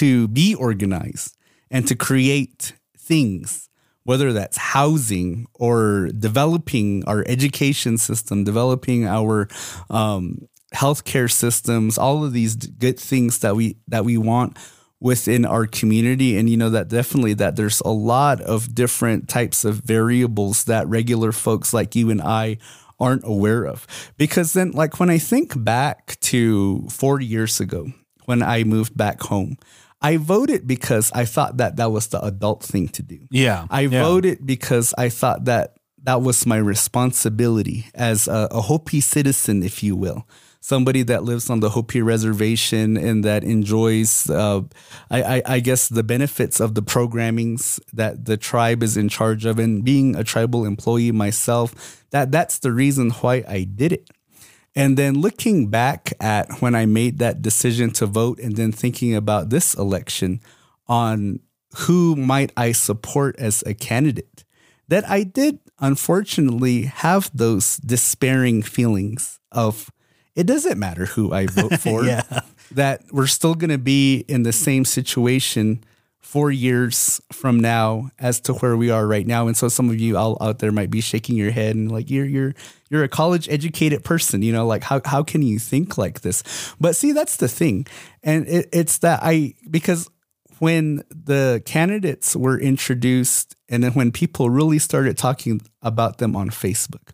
to 0.00 0.28
be 0.28 0.54
organized 0.54 1.36
and 1.70 1.86
to 1.88 1.94
create 1.94 2.74
things 2.98 3.70
whether 4.04 4.32
that's 4.32 4.56
housing 4.56 5.46
or 5.54 6.08
developing 6.18 7.04
our 7.06 7.22
education 7.28 7.98
system, 7.98 8.44
developing 8.44 9.06
our 9.06 9.46
um, 9.90 10.48
healthcare 10.74 11.30
systems, 11.30 11.98
all 11.98 12.24
of 12.24 12.32
these 12.32 12.56
good 12.56 12.98
things 12.98 13.38
that 13.38 13.54
we 13.54 13.76
that 13.88 14.04
we 14.04 14.16
want 14.16 14.56
within 15.00 15.44
our 15.44 15.66
community. 15.66 16.36
And 16.38 16.48
you 16.48 16.56
know 16.56 16.70
that 16.70 16.88
definitely 16.88 17.34
that 17.34 17.56
there's 17.56 17.80
a 17.82 17.90
lot 17.90 18.40
of 18.40 18.74
different 18.74 19.28
types 19.28 19.64
of 19.64 19.76
variables 19.76 20.64
that 20.64 20.88
regular 20.88 21.30
folks 21.30 21.72
like 21.72 21.94
you 21.94 22.10
and 22.10 22.22
I 22.22 22.58
aren't 22.98 23.24
aware 23.24 23.64
of. 23.66 23.86
Because 24.16 24.54
then 24.54 24.72
like 24.72 24.98
when 24.98 25.10
I 25.10 25.18
think 25.18 25.62
back 25.62 26.18
to 26.20 26.88
40 26.88 27.26
years 27.26 27.60
ago 27.60 27.86
when 28.24 28.42
I 28.42 28.64
moved 28.64 28.96
back 28.96 29.22
home 29.22 29.56
I 30.02 30.16
voted 30.16 30.66
because 30.66 31.12
I 31.12 31.24
thought 31.24 31.58
that 31.58 31.76
that 31.76 31.92
was 31.92 32.08
the 32.08 32.24
adult 32.24 32.62
thing 32.62 32.88
to 32.88 33.02
do. 33.02 33.18
Yeah. 33.30 33.66
I 33.70 33.82
yeah. 33.82 34.02
voted 34.02 34.46
because 34.46 34.94
I 34.96 35.08
thought 35.08 35.44
that 35.44 35.76
that 36.04 36.22
was 36.22 36.46
my 36.46 36.56
responsibility 36.56 37.86
as 37.94 38.26
a, 38.26 38.48
a 38.50 38.62
Hopi 38.62 39.00
citizen, 39.00 39.62
if 39.62 39.82
you 39.82 39.96
will. 39.96 40.26
Somebody 40.62 41.02
that 41.04 41.24
lives 41.24 41.48
on 41.48 41.60
the 41.60 41.70
Hopi 41.70 42.02
reservation 42.02 42.96
and 42.96 43.24
that 43.24 43.44
enjoys, 43.44 44.28
uh, 44.28 44.60
I, 45.10 45.22
I, 45.22 45.42
I 45.46 45.60
guess, 45.60 45.88
the 45.88 46.02
benefits 46.02 46.60
of 46.60 46.74
the 46.74 46.82
programmings 46.82 47.80
that 47.94 48.26
the 48.26 48.36
tribe 48.36 48.82
is 48.82 48.96
in 48.96 49.08
charge 49.08 49.46
of, 49.46 49.58
and 49.58 49.82
being 49.82 50.14
a 50.16 50.24
tribal 50.24 50.66
employee 50.66 51.12
myself, 51.12 52.04
that 52.10 52.30
that's 52.30 52.58
the 52.58 52.72
reason 52.72 53.10
why 53.10 53.42
I 53.48 53.64
did 53.64 53.92
it. 53.92 54.10
And 54.76 54.96
then 54.96 55.20
looking 55.20 55.68
back 55.68 56.12
at 56.20 56.60
when 56.60 56.74
I 56.74 56.86
made 56.86 57.18
that 57.18 57.42
decision 57.42 57.90
to 57.92 58.06
vote 58.06 58.38
and 58.38 58.56
then 58.56 58.70
thinking 58.72 59.14
about 59.14 59.50
this 59.50 59.74
election 59.74 60.40
on 60.86 61.40
who 61.76 62.16
might 62.16 62.52
I 62.56 62.72
support 62.72 63.36
as 63.38 63.62
a 63.66 63.74
candidate, 63.74 64.44
that 64.88 65.08
I 65.08 65.24
did 65.24 65.58
unfortunately 65.80 66.82
have 66.82 67.30
those 67.34 67.78
despairing 67.78 68.62
feelings 68.62 69.40
of 69.50 69.90
it 70.36 70.46
doesn't 70.46 70.78
matter 70.78 71.06
who 71.06 71.32
I 71.32 71.46
vote 71.46 71.74
for. 71.80 72.04
yeah. 72.04 72.40
That 72.70 73.02
we're 73.10 73.26
still 73.26 73.56
going 73.56 73.70
to 73.70 73.78
be 73.78 74.24
in 74.28 74.44
the 74.44 74.52
same 74.52 74.84
situation 74.84 75.82
four 76.20 76.50
years 76.50 77.20
from 77.32 77.58
now 77.58 78.10
as 78.18 78.40
to 78.40 78.52
where 78.54 78.76
we 78.76 78.90
are 78.90 79.06
right 79.06 79.26
now. 79.26 79.46
And 79.46 79.56
so 79.56 79.68
some 79.68 79.90
of 79.90 79.98
you 79.98 80.16
all 80.16 80.36
out 80.40 80.58
there 80.58 80.70
might 80.70 80.90
be 80.90 81.00
shaking 81.00 81.36
your 81.36 81.50
head 81.50 81.74
and 81.74 81.90
like 81.90 82.10
you're 82.10 82.26
you're 82.26 82.54
you're 82.88 83.04
a 83.04 83.08
college 83.08 83.48
educated 83.48 84.04
person, 84.04 84.42
you 84.42 84.52
know, 84.52 84.66
like 84.66 84.84
how 84.84 85.00
how 85.04 85.22
can 85.22 85.42
you 85.42 85.58
think 85.58 85.98
like 85.98 86.20
this? 86.20 86.74
But 86.78 86.94
see, 86.94 87.12
that's 87.12 87.36
the 87.36 87.48
thing. 87.48 87.86
And 88.22 88.46
it, 88.46 88.68
it's 88.72 88.98
that 88.98 89.20
I 89.22 89.54
because 89.70 90.08
when 90.60 91.02
the 91.10 91.62
candidates 91.64 92.36
were 92.36 92.60
introduced 92.60 93.56
and 93.68 93.82
then 93.82 93.92
when 93.92 94.12
people 94.12 94.50
really 94.50 94.78
started 94.78 95.16
talking 95.16 95.62
about 95.82 96.18
them 96.18 96.36
on 96.36 96.50
Facebook, 96.50 97.08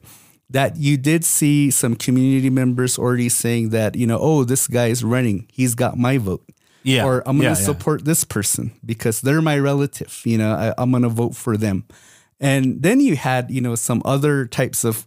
that 0.51 0.77
you 0.77 0.97
did 0.97 1.25
see 1.25 1.71
some 1.71 1.95
community 1.95 2.51
members 2.51 2.99
already 2.99 3.29
saying 3.29 3.71
that, 3.71 3.95
you 3.97 4.07
know, 4.07 4.19
oh, 4.21 4.45
this 4.45 4.67
guy 4.67 4.87
is 4.87 5.05
running. 5.05 5.47
He's 5.53 5.75
got 5.75 5.97
my 5.97 6.19
vote. 6.19 6.45
Yeah. 6.87 7.05
Or 7.05 7.19
I'm 7.27 7.37
going 7.37 7.53
to 7.55 7.61
Yeah, 7.61 7.67
yeah. 7.67 7.73
support 7.73 8.05
this 8.05 8.25
person 8.25 8.73
because 8.85 9.21
they're 9.21 9.43
my 9.43 9.59
relative. 9.59 10.23
You 10.25 10.39
know, 10.39 10.55
I, 10.55 10.73
I'm 10.79 10.91
going 10.91 11.03
to 11.03 11.09
vote 11.09 11.35
for 11.35 11.57
them. 11.57 11.85
And 12.39 12.83
then 12.83 13.01
you 13.01 13.17
had, 13.17 13.51
you 13.51 13.61
know, 13.61 13.75
some 13.75 14.01
other 14.05 14.47
types 14.47 14.85
of 14.85 15.07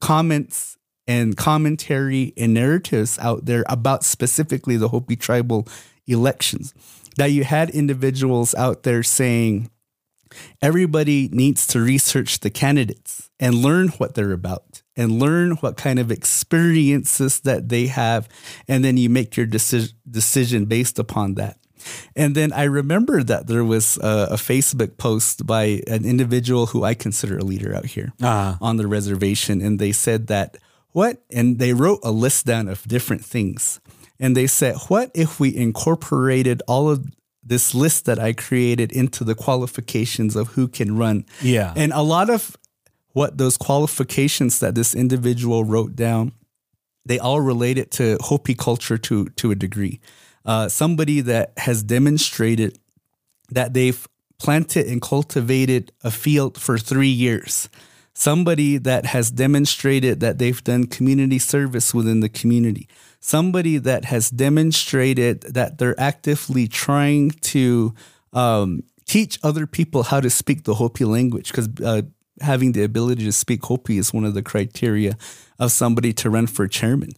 comments 0.00 0.76
and 1.06 1.36
commentary 1.36 2.32
and 2.36 2.54
narratives 2.54 3.18
out 3.18 3.44
there 3.44 3.64
about 3.68 4.04
specifically 4.04 4.76
the 4.76 4.88
Hopi 4.88 5.16
tribal 5.16 5.68
elections. 6.06 6.74
That 7.16 7.30
you 7.30 7.44
had 7.44 7.70
individuals 7.70 8.54
out 8.54 8.82
there 8.82 9.02
saying, 9.02 9.70
everybody 10.60 11.28
needs 11.32 11.66
to 11.68 11.80
research 11.80 12.40
the 12.40 12.50
candidates 12.50 13.30
and 13.38 13.54
learn 13.54 13.88
what 13.98 14.14
they're 14.14 14.32
about 14.32 14.82
and 14.96 15.18
learn 15.20 15.52
what 15.62 15.76
kind 15.76 15.98
of 15.98 16.10
experiences 16.10 17.40
that 17.40 17.68
they 17.68 17.86
have 17.86 18.28
and 18.68 18.84
then 18.84 18.96
you 18.96 19.08
make 19.10 19.36
your 19.36 19.46
decision 19.46 19.94
decision 20.10 20.64
based 20.64 20.98
upon 20.98 21.34
that 21.34 21.58
and 22.14 22.34
then 22.34 22.52
i 22.52 22.64
remember 22.64 23.22
that 23.22 23.46
there 23.46 23.64
was 23.64 23.96
a, 23.98 24.28
a 24.32 24.36
facebook 24.36 24.96
post 24.96 25.46
by 25.46 25.80
an 25.86 26.04
individual 26.04 26.66
who 26.66 26.82
i 26.84 26.94
consider 26.94 27.38
a 27.38 27.44
leader 27.44 27.74
out 27.74 27.86
here 27.86 28.12
Uh-huh. 28.22 28.56
on 28.60 28.76
the 28.76 28.86
reservation 28.86 29.60
and 29.60 29.78
they 29.78 29.92
said 29.92 30.26
that 30.28 30.56
what 30.92 31.22
and 31.30 31.58
they 31.58 31.72
wrote 31.72 32.00
a 32.02 32.10
list 32.10 32.46
down 32.46 32.68
of 32.68 32.82
different 32.88 33.24
things 33.24 33.80
and 34.18 34.36
they 34.36 34.46
said 34.46 34.74
what 34.88 35.10
if 35.14 35.38
we 35.38 35.54
incorporated 35.54 36.62
all 36.66 36.88
of 36.90 37.04
this 37.48 37.74
list 37.76 38.06
that 38.06 38.18
I 38.18 38.32
created 38.32 38.90
into 38.90 39.22
the 39.22 39.36
qualifications 39.36 40.34
of 40.34 40.48
who 40.54 40.66
can 40.66 40.96
run. 40.98 41.24
Yeah. 41.40 41.72
And 41.76 41.92
a 41.92 42.02
lot 42.02 42.28
of 42.28 42.56
what 43.16 43.38
those 43.38 43.56
qualifications 43.56 44.58
that 44.60 44.74
this 44.74 44.94
individual 44.94 45.64
wrote 45.64 45.96
down, 45.96 46.32
they 47.06 47.18
all 47.18 47.40
related 47.40 47.90
to 47.90 48.18
Hopi 48.20 48.54
culture 48.54 48.98
to 48.98 49.30
to 49.40 49.50
a 49.50 49.54
degree. 49.54 50.00
Uh, 50.44 50.68
somebody 50.68 51.22
that 51.22 51.52
has 51.56 51.82
demonstrated 51.82 52.78
that 53.48 53.72
they've 53.72 54.06
planted 54.38 54.86
and 54.86 55.00
cultivated 55.00 55.92
a 56.04 56.10
field 56.10 56.60
for 56.60 56.76
three 56.76 57.14
years. 57.24 57.70
Somebody 58.12 58.76
that 58.76 59.06
has 59.06 59.30
demonstrated 59.30 60.20
that 60.20 60.36
they've 60.38 60.62
done 60.62 60.86
community 60.86 61.38
service 61.38 61.94
within 61.94 62.20
the 62.20 62.28
community. 62.28 62.86
Somebody 63.20 63.78
that 63.78 64.04
has 64.04 64.28
demonstrated 64.28 65.40
that 65.54 65.78
they're 65.78 65.98
actively 65.98 66.68
trying 66.68 67.30
to 67.54 67.94
um, 68.34 68.82
teach 69.06 69.38
other 69.42 69.66
people 69.66 70.02
how 70.02 70.20
to 70.20 70.28
speak 70.28 70.64
the 70.64 70.74
Hopi 70.74 71.06
language 71.06 71.50
because 71.50 71.68
uh, 71.82 72.02
having 72.40 72.72
the 72.72 72.82
ability 72.82 73.24
to 73.24 73.32
speak 73.32 73.64
Hopi 73.64 73.98
is 73.98 74.12
one 74.12 74.24
of 74.24 74.34
the 74.34 74.42
criteria 74.42 75.16
of 75.58 75.72
somebody 75.72 76.12
to 76.12 76.28
run 76.28 76.46
for 76.46 76.68
chairman. 76.68 77.10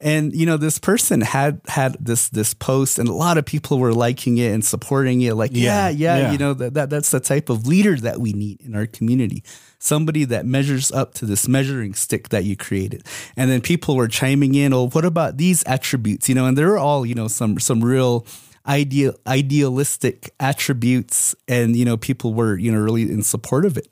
And 0.00 0.34
you 0.34 0.46
know, 0.46 0.56
this 0.56 0.78
person 0.78 1.20
had 1.20 1.60
had 1.66 1.96
this 2.00 2.28
this 2.28 2.52
post, 2.52 2.98
and 2.98 3.08
a 3.08 3.12
lot 3.12 3.38
of 3.38 3.46
people 3.46 3.78
were 3.78 3.92
liking 3.94 4.36
it 4.38 4.52
and 4.52 4.64
supporting 4.64 5.20
it. 5.22 5.34
Like, 5.34 5.52
Yeah, 5.54 5.88
yeah, 5.88 6.16
yeah, 6.16 6.18
yeah. 6.18 6.32
you 6.32 6.38
know 6.38 6.54
that, 6.54 6.74
that 6.74 6.90
that's 6.90 7.10
the 7.10 7.20
type 7.20 7.48
of 7.48 7.66
leader 7.66 7.96
that 7.96 8.20
we 8.20 8.32
need 8.32 8.60
in 8.62 8.74
our 8.74 8.86
community. 8.86 9.42
Somebody 9.78 10.24
that 10.24 10.44
measures 10.46 10.90
up 10.92 11.14
to 11.14 11.26
this 11.26 11.46
measuring 11.46 11.94
stick 11.94 12.30
that 12.30 12.44
you 12.44 12.56
created. 12.56 13.04
And 13.36 13.50
then 13.50 13.60
people 13.60 13.96
were 13.96 14.08
chiming 14.08 14.54
in, 14.54 14.72
oh, 14.72 14.88
what 14.88 15.04
about 15.04 15.36
these 15.36 15.62
attributes? 15.64 16.28
You 16.28 16.34
know, 16.34 16.46
and 16.46 16.58
they're 16.58 16.78
all 16.78 17.06
you 17.06 17.14
know 17.14 17.28
some 17.28 17.58
some 17.58 17.82
real 17.82 18.26
ideal 18.66 19.14
idealistic 19.26 20.32
attributes 20.40 21.34
and 21.46 21.76
you 21.76 21.84
know 21.84 21.96
people 21.96 22.32
were 22.34 22.56
you 22.58 22.72
know 22.72 22.78
really 22.78 23.02
in 23.02 23.22
support 23.22 23.64
of 23.66 23.76
it 23.76 23.88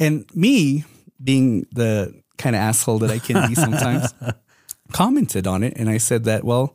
and 0.00 0.24
me 0.34 0.84
being 1.22 1.64
the 1.72 2.12
kind 2.36 2.56
of 2.56 2.60
asshole 2.60 2.98
that 2.98 3.10
i 3.10 3.18
can 3.20 3.48
be 3.48 3.54
sometimes 3.54 4.12
commented 4.92 5.46
on 5.46 5.62
it 5.62 5.74
and 5.76 5.88
i 5.88 5.96
said 5.98 6.24
that 6.24 6.42
well 6.44 6.74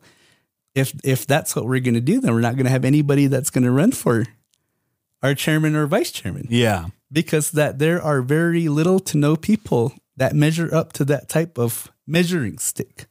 if 0.74 0.92
if 1.04 1.26
that's 1.26 1.54
what 1.54 1.66
we're 1.66 1.80
going 1.80 1.94
to 1.94 2.00
do 2.00 2.20
then 2.20 2.32
we're 2.32 2.40
not 2.40 2.54
going 2.54 2.64
to 2.64 2.70
have 2.70 2.84
anybody 2.86 3.26
that's 3.26 3.50
going 3.50 3.64
to 3.64 3.70
run 3.70 3.92
for 3.92 4.24
our 5.22 5.34
chairman 5.34 5.76
or 5.76 5.86
vice 5.86 6.10
chairman 6.10 6.46
Yeah. 6.48 6.86
because 7.12 7.50
that 7.52 7.78
there 7.78 8.00
are 8.02 8.22
very 8.22 8.68
little 8.68 8.98
to 9.00 9.18
no 9.18 9.36
people 9.36 9.92
that 10.16 10.34
measure 10.34 10.74
up 10.74 10.92
to 10.94 11.04
that 11.06 11.28
type 11.28 11.58
of 11.58 11.90
measuring 12.06 12.58
stick. 12.58 13.06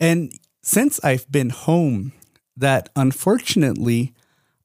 And 0.00 0.32
since 0.62 0.98
I've 1.04 1.30
been 1.30 1.50
home, 1.50 2.12
that 2.56 2.88
unfortunately, 2.96 4.12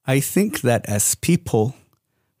I 0.06 0.20
think 0.20 0.60
that 0.62 0.88
as 0.88 1.14
people, 1.16 1.74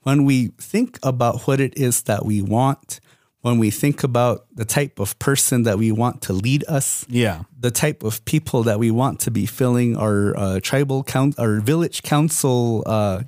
when 0.02 0.24
we 0.24 0.48
think 0.58 0.98
about 1.02 1.42
what 1.42 1.60
it 1.60 1.76
is 1.78 2.02
that 2.02 2.24
we 2.24 2.40
want, 2.42 3.00
when 3.42 3.58
we 3.58 3.70
think 3.70 4.02
about 4.04 4.46
the 4.54 4.64
type 4.64 4.98
of 5.00 5.18
person 5.18 5.62
that 5.64 5.78
we 5.78 5.90
want 5.92 6.20
to 6.22 6.32
lead 6.32 6.64
us, 6.68 7.06
Yeah. 7.08 7.42
the 7.58 7.70
type 7.70 8.02
of 8.02 8.22
people 8.24 8.62
that 8.64 8.78
we 8.78 8.90
want 8.90 9.18
to 9.20 9.30
be 9.30 9.46
filling 9.46 9.96
our 9.96 10.36
uh, 10.36 10.60
tribal 10.62 11.02
count, 11.02 11.38
our 11.38 11.60
village 11.60 12.02
council 12.02 12.82
uh, 12.86 13.22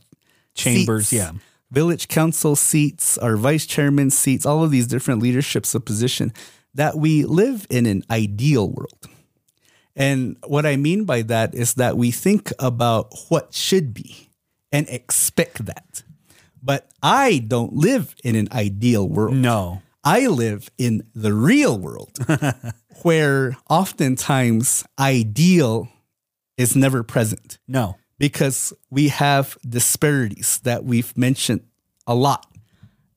Chambers. 0.55 1.09
seats, 1.09 1.13
Yeah. 1.23 1.33
village 1.71 2.09
council 2.09 2.57
seats, 2.57 3.17
our 3.19 3.37
vice 3.37 3.65
chairman 3.67 4.11
seats, 4.11 4.45
all 4.45 4.63
of 4.63 4.71
these 4.71 4.87
different 4.87 5.23
leaderships 5.23 5.75
of 5.75 5.85
position, 5.87 6.33
that 6.75 6.97
we 6.99 7.25
live 7.25 7.67
in 7.71 7.87
an 7.87 8.03
ideal 8.11 8.69
world. 8.71 9.09
And 9.95 10.37
what 10.47 10.65
I 10.65 10.77
mean 10.77 11.05
by 11.05 11.23
that 11.23 11.55
is 11.55 11.75
that 11.75 11.97
we 11.97 12.11
think 12.11 12.53
about 12.59 13.13
what 13.29 13.53
should 13.55 13.93
be 13.93 14.31
and 14.71 14.89
expect 14.89 15.67
that. 15.67 16.03
But 16.63 16.89
I 17.03 17.45
don't 17.47 17.75
live 17.75 18.15
in 18.25 18.37
an 18.37 18.49
ideal 18.53 19.09
world. 19.09 19.35
No. 19.35 19.83
I 20.05 20.27
live 20.27 20.71
in 20.79 21.03
the 21.15 21.33
real 21.35 21.79
world. 21.79 22.17
where 23.03 23.57
oftentimes 23.69 24.85
ideal 24.99 25.89
is 26.57 26.77
never 26.77 27.03
present 27.03 27.59
No. 27.67 27.97
because 28.19 28.73
we 28.91 29.09
have 29.09 29.57
disparities 29.69 30.61
that 30.63 30.85
we've 30.85 31.17
mentioned 31.17 31.63
a 32.07 32.15
lot 32.15 32.47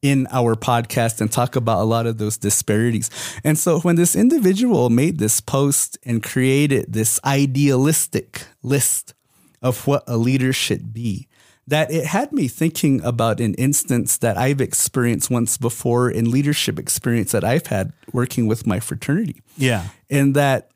in 0.06 0.28
our 0.30 0.54
podcast 0.56 1.20
and 1.20 1.32
talk 1.32 1.56
about 1.56 1.82
a 1.82 1.84
lot 1.84 2.06
of 2.06 2.20
those 2.20 2.38
disparities. 2.38 3.10
And 3.44 3.58
so 3.58 3.80
when 3.80 3.96
this 3.96 4.16
individual 4.16 4.92
made 4.92 5.18
this 5.18 5.42
post 5.42 5.98
and 6.04 6.22
created 6.22 6.94
this 6.94 7.20
idealistic 7.26 8.44
list 8.62 9.16
of 9.64 9.88
what 9.88 10.04
a 10.06 10.16
leader 10.16 10.54
should 10.54 10.94
be, 10.94 11.28
that 11.66 11.90
it 11.92 12.06
had 12.06 12.32
me 12.32 12.48
thinking 12.48 13.04
about 13.04 13.40
an 13.40 13.56
instance 13.56 14.18
that 14.20 14.38
I've 14.38 14.62
experienced 14.62 15.32
once 15.32 15.58
before 15.58 16.12
in 16.12 16.30
leadership 16.30 16.78
experience 16.78 17.32
that 17.32 17.44
I've 17.44 17.66
had 17.66 17.92
working 18.14 18.46
with 18.46 18.68
my 18.68 18.80
fraternity 18.80 19.42
Yeah. 19.58 19.88
in 20.08 20.34
that 20.34 20.70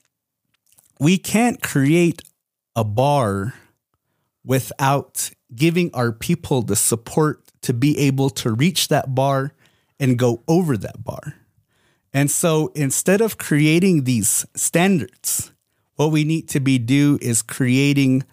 we 0.99 1.19
can't 1.19 1.61
create 1.61 2.23
a 2.75 2.83
bar 2.83 3.53
without 4.43 5.29
giving 5.53 5.91
our 5.93 6.11
people 6.11 6.63
the 6.63 6.75
support 6.75 7.43
to 7.61 7.73
be 7.73 7.97
able 7.99 8.29
to 8.29 8.51
reach 8.51 8.87
that 8.87 9.13
bar 9.13 9.53
and 9.99 10.17
go 10.17 10.43
over 10.47 10.77
that 10.77 11.03
bar. 11.03 11.35
And 12.13 12.31
so 12.31 12.71
instead 12.73 13.21
of 13.21 13.37
creating 13.37 14.03
these 14.03 14.45
standards, 14.55 15.51
what 15.95 16.11
we 16.11 16.23
need 16.23 16.47
to 16.49 16.59
be 16.59 16.79
do 16.79 17.19
is 17.21 17.41
creating 17.41 18.23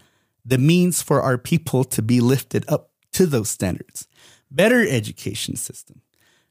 the 0.44 0.58
means 0.58 1.02
for 1.02 1.20
our 1.20 1.36
people 1.36 1.84
to 1.84 2.00
be 2.00 2.20
lifted 2.20 2.64
up 2.68 2.90
to 3.12 3.26
those 3.26 3.50
standards. 3.50 4.06
Better 4.50 4.86
education 4.86 5.56
system, 5.56 6.02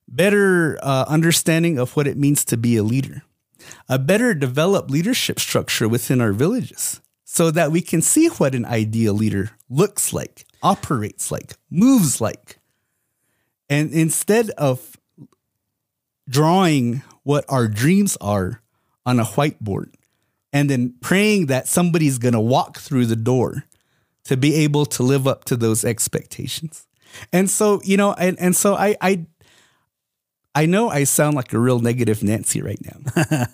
better 0.07 0.77
uh, 0.83 1.05
understanding 1.07 1.79
of 1.79 1.95
what 1.95 2.07
it 2.07 2.17
means 2.17 2.43
to 2.45 2.57
be 2.57 2.75
a 2.75 2.83
leader, 2.83 3.23
a 3.87 3.97
better 3.97 4.33
developed 4.33 4.91
leadership 4.91 5.39
structure 5.39 5.87
within 5.87 6.19
our 6.19 6.33
villages 6.33 6.99
so 7.23 7.51
that 7.51 7.71
we 7.71 7.81
can 7.81 8.01
see 8.01 8.27
what 8.27 8.53
an 8.53 8.65
ideal 8.65 9.13
leader 9.13 9.51
looks 9.69 10.13
like, 10.13 10.45
operates 10.61 11.31
like, 11.31 11.53
moves 11.71 12.19
like. 12.19 12.59
And 13.69 13.91
instead 13.91 14.49
of 14.51 14.97
drawing 16.29 17.03
what 17.23 17.45
our 17.49 17.67
dreams 17.67 18.17
are 18.21 18.61
on 19.05 19.19
a 19.19 19.25
whiteboard 19.25 19.93
and 20.53 20.69
then 20.69 20.95
praying 21.01 21.47
that 21.47 21.67
somebody's 21.67 22.17
going 22.17 22.33
to 22.33 22.39
walk 22.39 22.79
through 22.79 23.05
the 23.05 23.15
door 23.15 23.65
to 24.25 24.37
be 24.37 24.55
able 24.55 24.85
to 24.85 25.03
live 25.03 25.27
up 25.27 25.45
to 25.45 25.55
those 25.55 25.85
expectations. 25.85 26.87
And 27.31 27.49
so, 27.49 27.81
you 27.83 27.97
know, 27.97 28.13
and, 28.13 28.39
and 28.39 28.55
so 28.55 28.75
I, 28.75 28.95
I, 29.01 29.25
I 30.53 30.65
know 30.65 30.89
I 30.89 31.03
sound 31.03 31.35
like 31.35 31.53
a 31.53 31.59
real 31.59 31.79
negative 31.79 32.23
Nancy 32.23 32.61
right 32.61 32.79
now. 32.81 33.45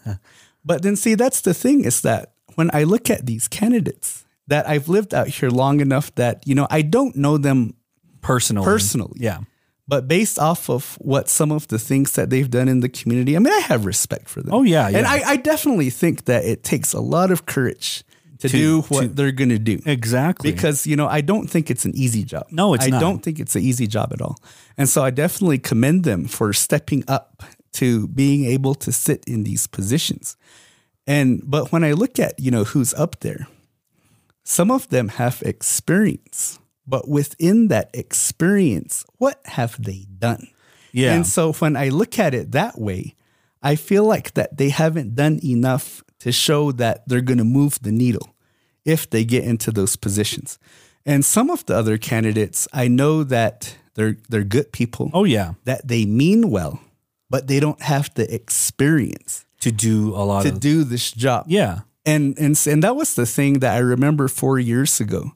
but 0.65 0.83
then 0.83 0.95
see, 0.95 1.15
that's 1.15 1.41
the 1.41 1.53
thing 1.53 1.83
is 1.83 2.01
that 2.01 2.33
when 2.55 2.69
I 2.73 2.83
look 2.83 3.09
at 3.09 3.25
these 3.25 3.47
candidates 3.47 4.25
that 4.47 4.67
I've 4.67 4.87
lived 4.87 5.13
out 5.13 5.27
here 5.27 5.49
long 5.49 5.79
enough 5.79 6.13
that, 6.15 6.45
you 6.45 6.55
know, 6.55 6.67
I 6.69 6.81
don't 6.81 7.15
know 7.15 7.37
them 7.37 7.75
Personally. 8.21 8.65
personally. 8.65 9.17
Yeah. 9.17 9.39
But 9.87 10.07
based 10.07 10.39
off 10.39 10.69
of 10.69 10.95
what 11.01 11.27
some 11.27 11.51
of 11.51 11.67
the 11.67 11.79
things 11.79 12.13
that 12.13 12.29
they've 12.29 12.49
done 12.49 12.69
in 12.69 12.79
the 12.79 12.87
community, 12.89 13.35
I 13.35 13.39
mean, 13.39 13.51
I 13.53 13.59
have 13.59 13.85
respect 13.85 14.29
for 14.29 14.41
them. 14.41 14.53
Oh, 14.53 14.63
yeah, 14.63 14.87
And. 14.87 15.05
I, 15.05 15.21
I 15.31 15.35
definitely 15.37 15.89
think 15.89 16.25
that 16.25 16.45
it 16.45 16.63
takes 16.63 16.93
a 16.93 17.01
lot 17.01 17.29
of 17.31 17.45
courage 17.45 18.03
to, 18.39 18.47
To- 18.47 18.57
do 18.57 18.81
what 18.83 19.01
to- 19.01 19.07
they're 19.09 19.31
going 19.33 19.49
to 19.49 19.59
do. 19.59 19.81
Exactly. 19.85 20.51
Because, 20.51 20.87
you 20.87 20.95
know, 20.95 21.07
I 21.07 21.19
don't 21.21 21.47
think 21.49 21.69
it's 21.69 21.83
an 21.83 21.91
easy 21.95 22.23
job. 22.23 22.45
No, 22.51 22.73
it's 22.73 22.85
I 22.85 22.89
not. 22.89 23.01
don't 23.01 23.19
think 23.21 23.39
it's 23.39 23.55
an 23.55 23.63
easy 23.63 23.85
job 23.87 24.13
at 24.13 24.21
all. 24.21 24.37
And 24.77 24.87
so 24.87 25.03
I 25.03 25.09
definitely 25.09 25.57
commend 25.59 26.05
them 26.05 26.25
for 26.25 26.53
stepping 26.53 27.03
up 27.09 27.43
to 27.73 28.07
being 28.07 28.45
able 28.45 28.75
to 28.75 28.91
sit 28.91 29.23
in 29.27 29.43
these 29.43 29.67
positions. 29.67 30.37
And, 31.05 31.41
but 31.43 31.71
when 31.71 31.83
I 31.83 31.91
look 31.93 32.17
at, 32.19 32.39
you 32.39 32.51
know, 32.51 32.63
who's 32.63 32.93
up 32.93 33.19
there, 33.21 33.47
some 34.43 34.71
of 34.71 34.87
them 34.89 35.09
have 35.09 35.41
experience, 35.45 36.59
but 36.91 37.07
within 37.07 37.69
that 37.69 37.89
experience, 37.93 39.05
what 39.17 39.39
have 39.45 39.73
they 39.83 40.05
done? 40.19 40.47
Yeah. 40.91 41.13
And 41.15 41.25
so 41.25 41.53
when 41.53 41.75
I 41.75 41.89
look 41.89 42.19
at 42.19 42.33
it 42.33 42.51
that 42.51 42.75
way, 42.77 43.15
I 43.63 43.75
feel 43.77 44.03
like 44.13 44.33
that 44.33 44.57
they 44.57 44.69
haven't 44.69 45.15
done 45.15 45.39
enough 45.43 46.03
to 46.19 46.31
show 46.31 46.71
that 46.73 47.07
they're 47.07 47.25
going 47.25 47.37
to 47.39 47.43
move 47.59 47.79
the 47.81 47.91
needle 47.91 48.27
if 48.85 49.09
they 49.09 49.23
get 49.25 49.43
into 49.43 49.71
those 49.71 49.95
positions. 49.95 50.59
And 51.05 51.23
some 51.25 51.49
of 51.49 51.65
the 51.65 51.75
other 51.75 51.97
candidates, 51.97 52.67
I 52.73 52.87
know 52.89 53.23
that 53.23 53.77
they're 53.95 54.17
they're 54.29 54.43
good 54.47 54.71
people, 54.71 55.09
oh 55.13 55.25
yeah. 55.25 55.53
that 55.63 55.87
they 55.87 56.05
mean 56.05 56.49
well, 56.51 56.79
but 57.29 57.47
they 57.47 57.59
don't 57.59 57.81
have 57.81 58.09
the 58.13 58.25
experience 58.33 59.45
To 59.61 59.71
do 59.71 60.15
a 60.15 60.23
lot 60.25 60.43
to 60.43 60.49
of 60.49 60.59
do 60.59 60.83
this 60.83 61.11
job 61.11 61.45
Yeah. 61.47 61.79
and 62.05 62.37
and 62.39 62.55
and 62.67 62.83
that 62.83 62.95
was 62.95 63.13
the 63.15 63.25
thing 63.25 63.59
that 63.59 63.75
I 63.75 63.79
remember 63.81 64.27
four 64.29 64.59
years 64.59 65.01
ago. 65.01 65.31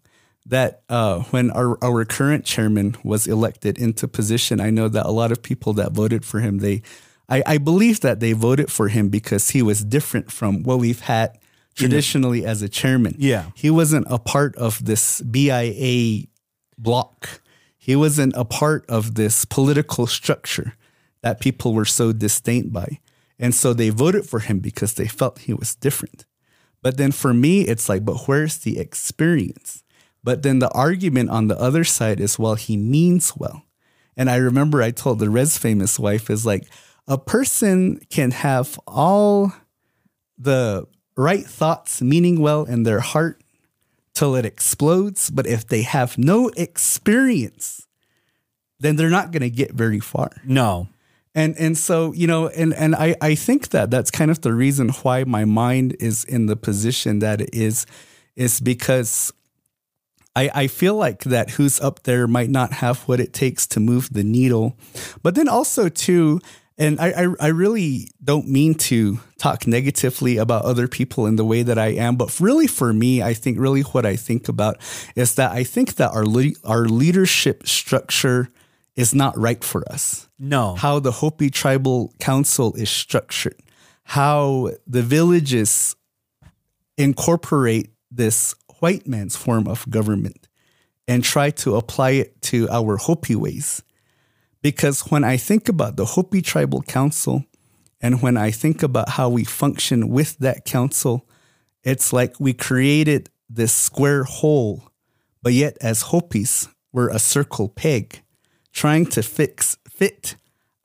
That 0.47 0.83
uh, 0.89 1.21
when 1.31 1.49
our 1.51 1.83
our 1.83 2.05
current 2.05 2.45
chairman 2.45 2.95
was 3.03 3.25
elected 3.25 3.79
into 3.79 4.07
position, 4.07 4.59
I 4.59 4.69
know 4.69 4.87
that 4.89 5.05
a 5.05 5.11
lot 5.11 5.31
of 5.31 5.41
people 5.41 5.73
that 5.73 5.91
voted 5.91 6.23
for 6.23 6.39
him, 6.39 6.59
they, 6.59 6.83
I, 7.27 7.41
I 7.45 7.57
believe 7.57 8.01
that 8.01 8.19
they 8.19 8.33
voted 8.33 8.71
for 8.71 8.89
him 8.89 9.09
because 9.09 9.49
he 9.49 9.63
was 9.63 9.83
different 9.83 10.31
from 10.31 10.61
what 10.61 10.77
we've 10.77 11.01
had 11.01 11.39
traditionally 11.75 12.45
as 12.45 12.61
a 12.61 12.69
chairman. 12.69 13.15
Yeah. 13.17 13.45
he 13.55 13.69
wasn't 13.69 14.07
a 14.09 14.17
part 14.17 14.55
of 14.55 14.85
this 14.85 15.21
BIA 15.21 16.27
block. 16.77 17.41
He 17.77 17.95
wasn't 17.95 18.33
a 18.35 18.45
part 18.45 18.85
of 18.89 19.15
this 19.15 19.45
political 19.45 20.07
structure 20.07 20.75
that 21.21 21.39
people 21.39 21.73
were 21.73 21.85
so 21.85 22.13
disdained 22.13 22.71
by. 22.71 22.99
And 23.37 23.53
so 23.53 23.73
they 23.73 23.89
voted 23.89 24.25
for 24.25 24.39
him 24.39 24.59
because 24.59 24.93
they 24.93 25.07
felt 25.07 25.39
he 25.39 25.53
was 25.53 25.75
different. 25.75 26.25
But 26.81 26.97
then 26.97 27.11
for 27.11 27.33
me, 27.33 27.61
it's 27.61 27.89
like, 27.89 28.05
but 28.05 28.27
where's 28.27 28.59
the 28.59 28.79
experience? 28.79 29.83
But 30.25 30.41
then 30.41 30.57
the 30.57 30.71
argument 30.71 31.29
on 31.29 31.49
the 31.49 31.57
other 31.57 31.83
side 31.83 32.19
is, 32.19 32.39
well, 32.39 32.55
he 32.55 32.75
means 32.77 33.37
well. 33.37 33.63
And 34.17 34.27
I 34.27 34.37
remember 34.37 34.81
I 34.81 34.89
told 34.89 35.19
the 35.19 35.29
Res 35.29 35.55
famous 35.59 35.99
wife 35.99 36.31
is 36.31 36.47
like, 36.47 36.65
a 37.07 37.19
person 37.19 37.99
can 38.09 38.31
have 38.31 38.79
all 38.87 39.53
the 40.35 40.87
right 41.15 41.45
thoughts 41.45 42.01
meaning 42.01 42.41
well 42.41 42.63
in 42.63 42.83
their 42.83 43.01
heart 43.01 43.39
till 44.15 44.35
it 44.35 44.45
explodes. 44.45 45.29
But 45.29 45.45
if 45.45 45.67
they 45.67 45.83
have 45.83 46.17
no 46.17 46.49
experience, 46.57 47.85
then 48.79 48.95
they're 48.95 49.11
not 49.11 49.31
going 49.31 49.43
to 49.43 49.51
get 49.51 49.73
very 49.73 49.99
far. 49.99 50.31
No. 50.43 50.87
And 51.35 51.55
and 51.59 51.77
so 51.77 52.13
you 52.13 52.25
know, 52.25 52.47
and 52.47 52.73
and 52.73 52.95
I 52.95 53.15
I 53.21 53.35
think 53.35 53.69
that 53.69 53.91
that's 53.91 54.09
kind 54.09 54.31
of 54.31 54.41
the 54.41 54.53
reason 54.53 54.89
why 55.03 55.25
my 55.25 55.45
mind 55.45 55.95
is 55.99 56.23
in 56.23 56.47
the 56.47 56.55
position 56.55 57.19
that 57.19 57.41
it 57.41 57.53
is, 57.53 57.85
is 58.35 58.59
because 58.61 59.31
I 60.35 60.49
I 60.63 60.67
feel 60.67 60.95
like 60.95 61.23
that 61.25 61.51
who's 61.51 61.79
up 61.79 62.03
there 62.03 62.27
might 62.27 62.49
not 62.49 62.73
have 62.73 62.99
what 63.07 63.19
it 63.19 63.33
takes 63.33 63.65
to 63.67 63.79
move 63.79 64.09
the 64.11 64.23
needle, 64.23 64.75
but 65.23 65.35
then 65.35 65.47
also 65.47 65.89
too. 65.89 66.39
And 66.77 66.99
I, 66.99 67.07
I, 67.23 67.27
I 67.39 67.47
really 67.47 68.09
don't 68.21 68.49
mean 68.49 68.73
to 68.89 69.19
talk 69.37 69.65
negatively 69.65 70.35
about 70.35 70.65
other 70.65 70.89
people 70.89 71.25
in 71.25 71.37
the 71.37 71.45
way 71.45 71.63
that 71.63 71.77
I 71.77 71.93
am, 71.95 72.17
but 72.17 72.37
really 72.41 72.67
for 72.67 72.91
me, 72.91 73.23
I 73.23 73.33
think 73.33 73.57
really 73.57 73.81
what 73.83 74.05
I 74.05 74.17
think 74.17 74.49
about 74.49 74.75
is 75.15 75.35
that 75.35 75.51
I 75.53 75.63
think 75.63 75.95
that 75.95 76.11
our 76.11 76.25
le- 76.25 76.59
our 76.65 76.85
leadership 76.85 77.65
structure 77.65 78.49
is 78.97 79.15
not 79.15 79.37
right 79.37 79.63
for 79.63 79.89
us 79.89 80.27
No. 80.37 80.75
how 80.75 80.99
the 80.99 81.11
Hopi 81.11 81.49
Tribal 81.49 82.13
Council 82.19 82.73
is 82.75 82.89
structured, 82.89 83.55
how 84.03 84.71
the 84.85 85.01
villages 85.01 85.95
incorporate 86.97 87.89
this 88.11 88.53
white 88.85 89.07
man's 89.07 89.35
form 89.35 89.67
of 89.67 89.89
government 89.89 90.47
and 91.07 91.23
try 91.23 91.49
to 91.49 91.75
apply 91.75 92.11
it 92.11 92.39
to 92.39 92.69
our 92.69 92.97
Hopi 92.97 93.35
ways. 93.35 93.81
Because 94.61 95.09
when 95.09 95.23
I 95.23 95.37
think 95.37 95.67
about 95.67 95.97
the 95.97 96.05
Hopi 96.05 96.43
Tribal 96.43 96.83
Council 96.83 97.45
and 97.99 98.21
when 98.21 98.37
I 98.37 98.51
think 98.51 98.83
about 98.83 99.09
how 99.09 99.27
we 99.27 99.43
function 99.43 100.09
with 100.09 100.37
that 100.37 100.65
council, 100.65 101.27
it's 101.83 102.13
like 102.13 102.39
we 102.39 102.53
created 102.53 103.31
this 103.49 103.73
square 103.73 104.23
hole, 104.23 104.83
but 105.41 105.53
yet 105.53 105.79
as 105.81 106.03
Hopis, 106.13 106.67
we're 106.93 107.09
a 107.09 107.17
circle 107.17 107.69
peg 107.69 108.21
trying 108.71 109.07
to 109.07 109.23
fix 109.23 109.77
fit 109.89 110.35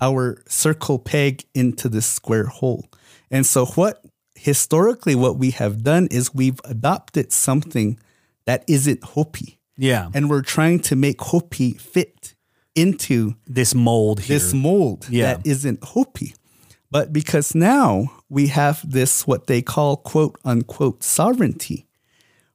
our 0.01 0.43
circle 0.49 0.99
peg 0.99 1.45
into 1.55 1.91
this 1.91 2.07
square 2.07 2.47
hole. 2.47 2.87
And 3.31 3.45
so 3.45 3.67
what 3.67 4.00
historically 4.41 5.15
what 5.15 5.37
we 5.37 5.51
have 5.51 5.83
done 5.83 6.09
is 6.11 6.35
we've 6.35 6.61
adopted 6.65 7.33
something 7.33 7.99
that 8.47 8.65
isn't 8.67 9.03
Hopi. 9.05 9.59
Yeah. 9.77 10.09
And 10.15 10.31
we're 10.31 10.43
trying 10.43 10.81
to 10.81 10.97
make 10.97 11.21
Hopi 11.21 11.73
fit 11.75 12.35
into 12.75 13.35
this 13.47 13.75
mold 13.75 14.21
here. 14.21 14.39
this 14.39 14.55
mold 14.55 15.07
Yeah. 15.11 15.35
that 15.35 15.47
isn't 15.47 15.85
Hopi. 15.85 16.35
But 16.91 17.13
because 17.13 17.55
now 17.55 18.11
we 18.29 18.49
have 18.49 18.81
this, 18.89 19.27
what 19.27 19.47
they 19.47 19.63
call 19.63 19.97
quote 19.97 20.37
unquote 20.45 21.03
sovereignty, 21.05 21.87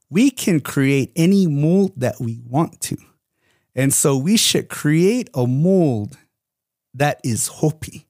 we 0.10 0.30
can 0.32 0.60
create 0.60 1.12
any 1.16 1.48
mold 1.48 1.94
that 1.98 2.20
we 2.20 2.40
want 2.48 2.82
to. 2.82 2.98
And 3.76 3.94
so 3.94 4.18
we 4.18 4.38
should 4.38 4.70
create 4.70 5.30
a 5.34 5.46
mold 5.46 6.18
that 6.94 7.20
is 7.24 7.48
Hopi. 7.48 8.08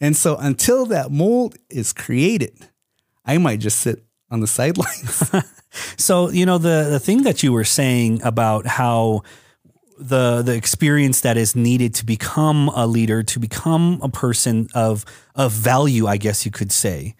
And 0.00 0.16
so 0.16 0.36
until 0.36 0.86
that 0.86 1.10
mold 1.10 1.56
is 1.70 1.92
created, 1.92 2.68
I 3.28 3.38
might 3.38 3.60
just 3.60 3.78
sit 3.78 4.04
on 4.30 4.40
the 4.40 4.48
sidelines. 4.48 5.30
So 5.96 6.30
you 6.30 6.46
know 6.46 6.58
the 6.58 6.88
the 6.90 7.00
thing 7.00 7.22
that 7.22 7.42
you 7.42 7.52
were 7.52 7.64
saying 7.64 8.22
about 8.22 8.66
how 8.66 9.22
the 9.98 10.42
the 10.42 10.54
experience 10.54 11.20
that 11.22 11.36
is 11.36 11.54
needed 11.54 11.94
to 11.96 12.06
become 12.06 12.68
a 12.68 12.86
leader, 12.86 13.22
to 13.22 13.38
become 13.38 14.00
a 14.02 14.08
person 14.08 14.68
of 14.74 15.04
of 15.34 15.52
value, 15.52 16.06
I 16.06 16.16
guess 16.16 16.44
you 16.44 16.50
could 16.50 16.72
say. 16.72 17.14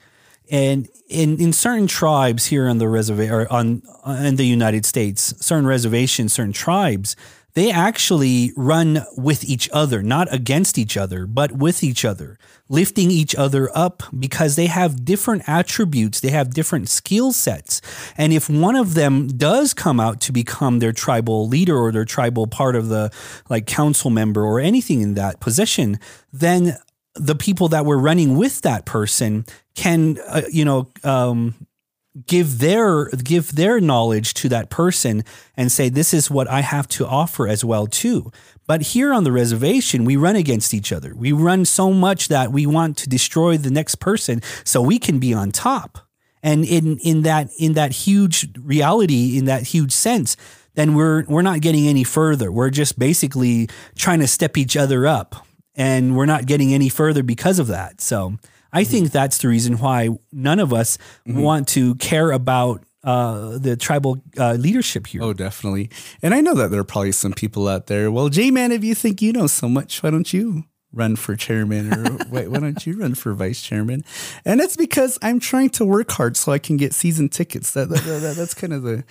And 0.51 0.89
in, 1.09 1.39
in 1.41 1.53
certain 1.53 1.87
tribes 1.87 2.47
here 2.47 2.69
on 2.69 2.79
the 2.79 2.89
reservation 2.89 3.35
or 3.35 3.53
on 3.53 3.83
in 4.07 4.37
the 4.37 4.47
United 4.47 4.87
States, 4.87 5.35
certain 5.45 5.67
reservations, 5.67 6.33
certain 6.33 6.53
tribes, 6.53 7.17
they 7.55 7.71
actually 7.71 8.53
run 8.57 9.05
with 9.17 9.45
each 9.45 9.69
other, 9.73 10.03
not 10.03 10.33
against 10.33 10.79
each 10.79 10.97
other, 10.97 11.27
but 11.27 11.53
with 11.53 11.83
each 11.83 12.05
other, 12.05 12.39
lifting 12.69 13.11
each 13.11 13.35
other 13.35 13.71
up 13.77 14.03
because 14.17 14.57
they 14.57 14.67
have 14.67 15.05
different 15.05 15.43
attributes, 15.49 16.21
they 16.21 16.31
have 16.31 16.55
different 16.55 16.89
skill 16.89 17.33
sets. 17.33 17.81
And 18.17 18.33
if 18.33 18.49
one 18.49 18.77
of 18.77 18.95
them 18.95 19.29
does 19.29 19.75
come 19.75 19.99
out 19.99 20.21
to 20.23 20.33
become 20.33 20.79
their 20.79 20.93
tribal 20.93 21.49
leader 21.49 21.77
or 21.77 21.91
their 21.91 22.05
tribal 22.05 22.47
part 22.47 22.77
of 22.77 22.89
the 22.89 23.11
like 23.49 23.67
council 23.67 24.11
member 24.11 24.45
or 24.45 24.61
anything 24.61 25.01
in 25.01 25.15
that 25.15 25.41
position, 25.41 25.99
then 26.33 26.77
the 27.15 27.35
people 27.35 27.69
that 27.69 27.85
were 27.85 27.99
running 27.99 28.37
with 28.37 28.63
that 28.63 28.85
person 28.85 29.45
can, 29.75 30.19
uh, 30.29 30.43
you 30.51 30.65
know, 30.65 30.89
um, 31.05 31.55
give 32.27 32.59
their 32.59 33.09
give 33.11 33.55
their 33.55 33.81
knowledge 33.81 34.35
to 34.35 34.49
that 34.49 34.71
person 34.71 35.25
and 35.57 35.71
say 35.71 35.89
this 35.89 36.13
is 36.13 36.31
what 36.31 36.49
I 36.49 36.61
have 36.61 36.89
to 36.89 37.07
offer 37.07 37.47
as 37.47 37.65
well 37.65 37.87
too. 37.87 38.31
But 38.67 38.83
here 38.83 39.13
on 39.13 39.25
the 39.25 39.33
reservation, 39.33 40.05
we 40.05 40.17
run 40.17 40.37
against 40.37 40.75
each 40.75 40.93
other. 40.93 41.15
We 41.15 41.33
run 41.33 41.65
so 41.65 41.93
much 41.93 42.29
that 42.29 42.53
we 42.53 42.67
want 42.67 42.97
to 42.99 43.09
destroy 43.09 43.57
the 43.57 43.71
next 43.71 43.97
person 43.97 44.43
so 44.65 44.83
we 44.83 44.99
can 44.99 45.19
be 45.19 45.33
on 45.33 45.51
top. 45.51 45.99
And 46.43 46.65
in 46.65 46.99
in 46.99 47.23
that 47.23 47.51
in 47.59 47.73
that 47.73 47.93
huge 47.93 48.49
reality, 48.59 49.39
in 49.39 49.47
that 49.47 49.63
huge 49.63 49.93
sense, 49.93 50.37
then 50.75 50.95
we're 50.95 51.25
we're 51.25 51.43
not 51.43 51.61
getting 51.61 51.87
any 51.89 52.05
further. 52.05 52.53
We're 52.53 52.71
just 52.71 52.99
basically 52.99 53.69
trying 53.97 54.21
to 54.21 54.29
step 54.29 54.57
each 54.57 54.77
other 54.77 55.07
up, 55.07 55.47
and 55.75 56.17
we're 56.17 56.27
not 56.27 56.47
getting 56.47 56.73
any 56.73 56.89
further 56.89 57.23
because 57.23 57.59
of 57.59 57.67
that. 57.69 58.01
So 58.01 58.37
I 58.73 58.85
think 58.85 59.11
that's 59.11 59.39
the 59.39 59.49
reason 59.49 59.79
why 59.79 60.11
none 60.33 60.59
of 60.61 60.73
us 60.73 60.99
want 61.27 61.69
to 61.69 61.95
care 61.97 62.31
about 62.33 62.85
uh, 63.05 63.57
the 63.59 63.77
tribal 63.77 64.21
uh, 64.37 64.55
leadership 64.55 65.07
here. 65.07 65.23
oh, 65.23 65.33
definitely. 65.33 65.89
And 66.23 66.35
I 66.35 66.41
know 66.41 66.55
that 66.55 66.71
there 66.71 66.81
are 66.81 66.85
probably 66.85 67.13
some 67.13 67.33
people 67.33 67.69
out 67.69 67.87
there. 67.87 68.11
Well, 68.11 68.29
J 68.29 68.51
Man, 68.51 68.73
if 68.73 68.85
you 68.85 68.95
think 68.95 69.23
you 69.23 69.33
know 69.33 69.47
so 69.47 69.69
much, 69.69 70.03
why 70.03 70.11
don't 70.11 70.31
you 70.33 70.65
run 70.93 71.17
for 71.17 71.37
chairman 71.37 71.93
or 71.95 72.19
wait, 72.31 72.49
why 72.49 72.59
don't 72.59 72.85
you 72.87 72.99
run 72.99 73.15
for 73.15 73.33
vice 73.35 73.63
chairman? 73.63 74.03
And 74.45 74.61
it's 74.61 74.77
because 74.77 75.19
I'm 75.23 75.39
trying 75.39 75.71
to 75.71 75.85
work 75.85 76.11
hard 76.11 76.37
so 76.37 76.51
I 76.53 76.59
can 76.59 76.77
get 76.77 76.93
season 76.93 77.29
tickets. 77.29 77.71
That, 77.73 77.89
that, 77.91 78.03
that- 78.05 78.37
that's 78.37 78.55
kind 78.55 78.73
of 78.73 78.83
the 78.83 79.05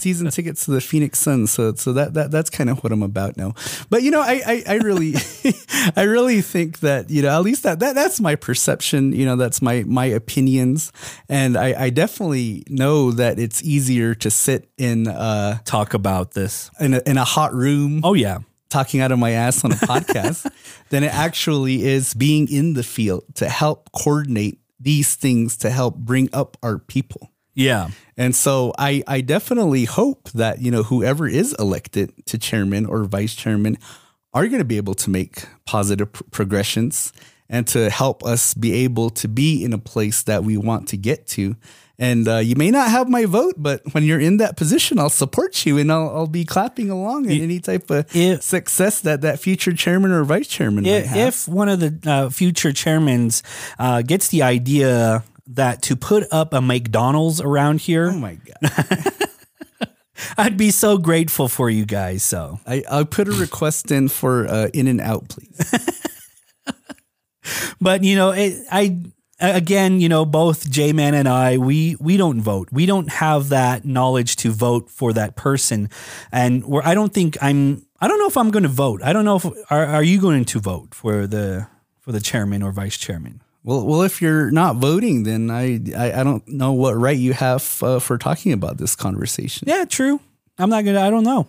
season 0.00 0.30
tickets 0.30 0.64
to 0.64 0.70
the 0.70 0.80
Phoenix 0.80 1.18
Suns. 1.18 1.50
So 1.50 1.74
so 1.74 1.92
that, 1.92 2.14
that 2.14 2.30
that's 2.30 2.50
kind 2.50 2.70
of 2.70 2.82
what 2.82 2.92
I'm 2.92 3.02
about 3.02 3.36
now. 3.36 3.54
But 3.90 4.02
you 4.02 4.10
know, 4.10 4.20
I 4.20 4.40
I, 4.46 4.62
I 4.66 4.74
really 4.76 5.14
I 5.96 6.02
really 6.02 6.40
think 6.40 6.80
that 6.80 7.10
you 7.10 7.22
know 7.22 7.30
at 7.30 7.42
least 7.42 7.62
that, 7.64 7.80
that 7.80 7.94
that's 7.94 8.20
my 8.20 8.34
perception. 8.36 9.12
You 9.12 9.26
know, 9.26 9.36
that's 9.36 9.60
my 9.60 9.84
my 9.86 10.06
opinions, 10.06 10.92
and 11.28 11.56
I, 11.56 11.84
I 11.84 11.90
definitely 11.90 12.64
know 12.68 13.10
that 13.12 13.38
it's 13.38 13.62
easier 13.62 14.14
to 14.16 14.30
sit 14.30 14.68
in 14.78 15.08
uh 15.08 15.58
Talk 15.64 15.94
about 15.94 16.32
this. 16.32 16.70
in 16.80 16.94
a, 16.94 17.02
in 17.06 17.16
a 17.18 17.24
hot 17.24 17.52
room 17.54 18.00
Oh 18.04 18.14
yeah, 18.14 18.38
talking 18.68 19.00
out 19.00 19.12
of 19.12 19.18
my 19.18 19.30
ass 19.30 19.64
on 19.64 19.72
a 19.72 19.74
podcast 19.92 20.50
than 20.90 21.04
it 21.04 21.12
actually 21.14 21.84
is 21.84 22.14
being 22.14 22.48
in 22.48 22.74
the 22.74 22.82
field 22.82 23.24
to 23.36 23.48
help 23.48 23.90
coordinate 23.92 24.58
these 24.80 25.14
things 25.14 25.56
to 25.58 25.70
help 25.70 25.96
bring 25.96 26.28
up 26.32 26.56
our 26.62 26.78
people. 26.78 27.31
Yeah. 27.54 27.88
And 28.16 28.34
so 28.34 28.72
I, 28.78 29.02
I 29.06 29.20
definitely 29.20 29.84
hope 29.84 30.30
that, 30.32 30.60
you 30.60 30.70
know, 30.70 30.82
whoever 30.82 31.26
is 31.26 31.54
elected 31.58 32.12
to 32.26 32.38
chairman 32.38 32.86
or 32.86 33.04
vice 33.04 33.34
chairman 33.34 33.78
are 34.34 34.46
going 34.46 34.58
to 34.60 34.64
be 34.64 34.76
able 34.76 34.94
to 34.94 35.10
make 35.10 35.44
positive 35.66 36.12
pr- 36.12 36.22
progressions 36.30 37.12
and 37.48 37.66
to 37.68 37.90
help 37.90 38.24
us 38.24 38.54
be 38.54 38.72
able 38.84 39.10
to 39.10 39.28
be 39.28 39.62
in 39.64 39.72
a 39.72 39.78
place 39.78 40.22
that 40.24 40.44
we 40.44 40.56
want 40.56 40.88
to 40.88 40.96
get 40.96 41.26
to. 41.26 41.56
And 41.98 42.26
uh, 42.26 42.38
you 42.38 42.56
may 42.56 42.70
not 42.70 42.90
have 42.90 43.08
my 43.08 43.26
vote, 43.26 43.54
but 43.58 43.82
when 43.92 44.02
you're 44.04 44.18
in 44.18 44.38
that 44.38 44.56
position, 44.56 44.98
I'll 44.98 45.10
support 45.10 45.64
you 45.66 45.78
and 45.78 45.92
I'll, 45.92 46.08
I'll 46.08 46.26
be 46.26 46.44
clapping 46.44 46.90
along 46.90 47.26
in 47.26 47.42
any 47.42 47.60
type 47.60 47.90
of 47.90 48.06
If- 48.16 48.42
success 48.42 49.00
that 49.02 49.20
that 49.20 49.38
future 49.38 49.72
chairman 49.72 50.10
or 50.10 50.24
vice 50.24 50.48
chairman 50.48 50.84
might 50.84 50.90
If, 50.90 51.06
have. 51.06 51.28
if 51.28 51.48
one 51.48 51.68
of 51.68 51.80
the 51.80 52.10
uh, 52.10 52.30
future 52.30 52.70
chairmans 52.70 53.42
uh, 53.78 54.02
gets 54.02 54.28
the 54.28 54.42
idea 54.42 55.22
that 55.46 55.82
to 55.82 55.96
put 55.96 56.26
up 56.30 56.52
a 56.52 56.60
McDonald's 56.60 57.40
around 57.40 57.80
here, 57.80 58.08
oh 58.08 58.18
my 58.18 58.34
God. 58.34 59.12
I'd 60.38 60.56
be 60.56 60.70
so 60.70 60.98
grateful 60.98 61.48
for 61.48 61.68
you 61.68 61.84
guys. 61.84 62.22
So 62.22 62.60
I, 62.66 62.84
I'll 62.88 63.04
put 63.04 63.28
a 63.28 63.32
request 63.32 63.90
in 63.90 64.08
for 64.08 64.46
uh, 64.46 64.68
In-N-Out, 64.72 65.28
please. 65.28 65.92
but 67.80 68.04
you 68.04 68.14
know 68.14 68.30
it, 68.30 68.64
i 68.70 68.98
again 69.40 70.00
you 70.00 70.08
know 70.08 70.24
both 70.24 70.70
j-man 70.70 71.14
and 71.14 71.28
i 71.28 71.58
we 71.58 71.96
we 72.00 72.16
don't 72.16 72.40
vote 72.40 72.68
we 72.72 72.86
don't 72.86 73.08
have 73.08 73.48
that 73.48 73.84
knowledge 73.84 74.36
to 74.36 74.50
vote 74.50 74.88
for 74.88 75.12
that 75.12 75.36
person 75.36 75.90
and 76.30 76.64
we're, 76.64 76.82
i 76.82 76.94
don't 76.94 77.12
think 77.12 77.36
i'm 77.42 77.84
i 78.00 78.06
don't 78.06 78.18
know 78.18 78.28
if 78.28 78.36
i'm 78.36 78.50
going 78.50 78.62
to 78.62 78.68
vote 78.68 79.02
i 79.02 79.12
don't 79.12 79.24
know 79.24 79.36
if 79.36 79.44
are, 79.70 79.86
are 79.86 80.02
you 80.02 80.20
going 80.20 80.44
to 80.44 80.60
vote 80.60 80.94
for 80.94 81.26
the 81.26 81.66
for 81.98 82.12
the 82.12 82.20
chairman 82.20 82.62
or 82.62 82.70
vice 82.70 82.96
chairman 82.96 83.40
Well, 83.64 83.86
well, 83.86 84.02
if 84.02 84.20
you're 84.20 84.50
not 84.50 84.76
voting, 84.76 85.22
then 85.22 85.50
I 85.50 85.80
I, 85.96 86.20
I 86.20 86.24
don't 86.24 86.46
know 86.48 86.72
what 86.72 86.96
right 86.96 87.16
you 87.16 87.32
have 87.32 87.82
uh, 87.82 87.98
for 88.00 88.18
talking 88.18 88.52
about 88.52 88.78
this 88.78 88.96
conversation. 88.96 89.68
yeah 89.68 89.84
true 89.84 90.20
i'm 90.58 90.68
not 90.68 90.84
gonna 90.84 91.00
i 91.00 91.10
don't 91.10 91.24
know 91.24 91.46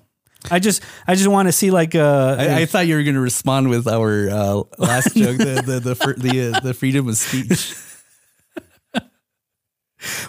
i 0.52 0.60
just 0.60 0.82
i 1.08 1.16
just 1.16 1.28
want 1.28 1.48
to 1.48 1.52
see 1.52 1.72
like 1.72 1.94
uh 1.96 2.36
I, 2.40 2.62
I 2.62 2.66
thought 2.66 2.88
you 2.88 2.96
were 2.96 3.04
going 3.04 3.16
to 3.16 3.22
respond 3.22 3.70
with 3.70 3.88
our 3.88 4.30
uh, 4.30 4.64
last 4.78 5.16
joke, 5.18 5.38
the 5.38 5.62
the 5.66 5.80
the 5.80 5.96
the, 6.18 6.54
uh, 6.56 6.60
the 6.60 6.74
freedom 6.74 7.08
of 7.10 7.18
speech. 7.18 7.76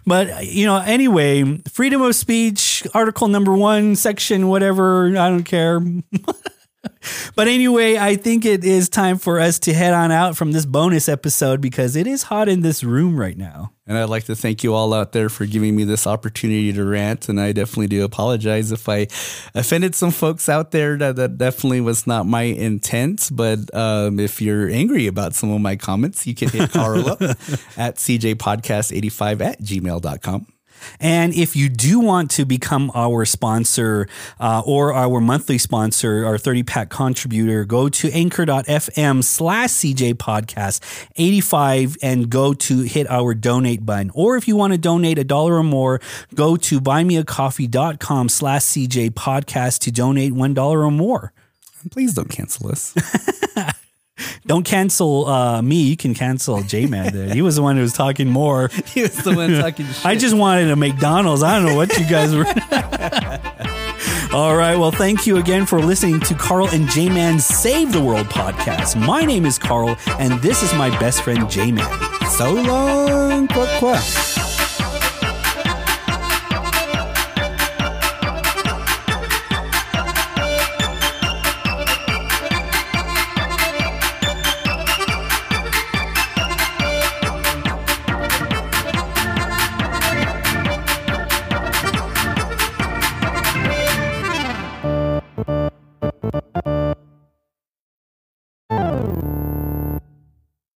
But 0.07 0.47
you 0.47 0.67
know, 0.67 0.77
anyway, 0.77 1.59
freedom 1.69 2.01
of 2.03 2.15
speech, 2.15 2.87
article 2.95 3.27
number 3.27 3.53
one, 3.53 3.97
section 3.97 4.47
whatever. 4.49 5.09
I 5.09 5.29
don't 5.29 5.43
care. 5.45 5.81
but 7.35 7.49
anyway, 7.49 7.97
I 7.97 8.17
think 8.17 8.45
it 8.45 8.65
is 8.65 8.89
time 8.89 9.19
for 9.19 9.41
us 9.41 9.59
to 9.61 9.73
head 9.73 9.95
on 9.95 10.11
out 10.11 10.37
from 10.37 10.53
this 10.53 10.67
bonus 10.67 11.09
episode 11.09 11.61
because 11.61 11.97
it 11.97 12.07
is 12.07 12.25
hot 12.25 12.49
in 12.49 12.63
this 12.63 12.85
room 12.85 13.19
right 13.19 13.37
now. 13.37 13.73
And 13.87 13.99
I'd 13.99 14.09
like 14.09 14.25
to 14.25 14.35
thank 14.35 14.65
you 14.65 14.73
all 14.73 14.95
out 14.95 15.13
there 15.13 15.29
for 15.29 15.45
giving 15.45 15.77
me 15.77 15.85
this 15.85 16.07
opportunity 16.07 16.73
to 16.73 16.85
rant. 16.85 17.29
And 17.29 17.39
I 17.39 17.53
definitely 17.53 17.89
do 17.89 18.03
apologize 18.03 18.73
if 18.73 18.89
I 18.89 19.09
offended 19.55 19.95
some 19.95 20.11
folks 20.11 20.49
out 20.49 20.71
there. 20.71 20.97
That, 20.97 21.17
that 21.17 21.37
definitely 21.37 21.83
was 21.83 22.07
not 22.07 22.27
my 22.27 22.43
intent. 22.43 23.29
But 23.31 23.75
um, 23.75 24.19
if 24.19 24.41
you're 24.41 24.71
angry 24.71 25.07
about 25.07 25.35
some 25.35 25.51
of 25.51 25.61
my 25.61 25.77
comments, 25.77 26.27
you 26.27 26.35
can 26.35 26.49
hit 26.49 26.71
Carl 26.73 27.11
up 27.11 27.21
at 27.21 27.97
cjpodcast85 27.97 29.41
at 29.43 29.61
gmail.com. 29.61 30.54
And 31.01 31.35
if 31.35 31.57
you 31.57 31.69
do 31.69 32.01
want 32.01 32.31
to 32.33 32.45
become 32.45 32.91
our 32.95 33.25
sponsor 33.25 34.09
uh, 34.41 34.63
or 34.65 34.93
our 34.93 35.21
monthly 35.21 35.59
sponsor, 35.59 36.25
our 36.25 36.39
30 36.39 36.63
pack 36.63 36.91
contributor, 36.91 37.65
go 37.65 37.89
to 37.89 38.11
anchor.fm 38.11 39.25
slash 39.25 39.71
CJ 39.71 40.15
podcast 40.15 40.81
85 41.17 41.97
and 42.03 42.31
go 42.31 42.55
to 42.55 42.83
hit 42.83 43.09
our 43.11 43.35
donate 43.35 43.85
button. 43.85 44.11
Or 44.15 44.37
if 44.37 44.49
you 44.49 44.57
want 44.57 44.73
to 44.73 44.79
donate 44.79 45.19
a 45.19 45.25
dollar 45.25 45.57
or 45.57 45.63
more, 45.63 46.01
go 46.35 46.57
to 46.57 46.81
buymeacoffee.com 46.81 48.29
slash 48.29 48.63
CJ 48.63 49.11
podcast 49.11 49.81
to 49.81 49.93
donate 49.93 50.33
$1 50.33 50.59
or 50.59 50.91
more. 50.91 51.33
Please 51.91 52.15
don't 52.15 52.29
cancel 52.29 52.71
us. 52.71 52.95
Don't 54.47 54.65
cancel 54.65 55.27
uh, 55.27 55.63
me. 55.63 55.83
You 55.83 55.97
can 55.97 56.15
cancel 56.15 56.63
J 56.63 56.87
Man 56.87 57.13
there. 57.13 57.33
He 57.35 57.43
was 57.43 57.57
the 57.57 57.63
one 57.63 57.77
who 57.77 57.83
was 57.83 57.93
talking 57.95 58.29
more. 58.29 58.69
he 58.87 59.03
was 59.03 59.17
the 59.17 59.35
one 59.35 59.53
talking 59.55 59.87
shit. 59.93 60.07
I 60.07 60.17
just 60.17 60.37
wanted 60.37 60.71
a 60.71 60.77
McDonald's. 60.77 61.43
I 61.43 61.57
don't 61.59 61.67
know 61.67 61.77
what 61.77 61.97
you 61.99 62.07
guys 62.07 62.35
were. 62.35 62.45
All 64.37 64.57
right. 64.57 64.77
Well, 64.77 64.91
thank 64.91 65.27
you 65.27 65.37
again 65.39 65.65
for 65.65 65.81
listening 65.81 66.21
to 66.21 66.35
Carl 66.35 66.69
and 66.69 66.89
J 66.89 67.09
Man 67.09 67.41
Save 67.41 67.93
the 67.93 68.03
World 68.03 68.27
podcast. 68.27 68.97
My 69.05 69.25
name 69.25 69.47
is 69.47 69.59
Carl, 69.59 69.97
and 70.07 70.41
this 70.43 70.63
is 70.63 70.75
my 70.75 70.91
best 70.99 71.23
friend 71.23 71.49
J 71.51 71.73
Man. 71.73 72.29
so 72.31 72.53
long. 72.53 73.49
Quack, 73.49 73.79
quack. 73.79 74.54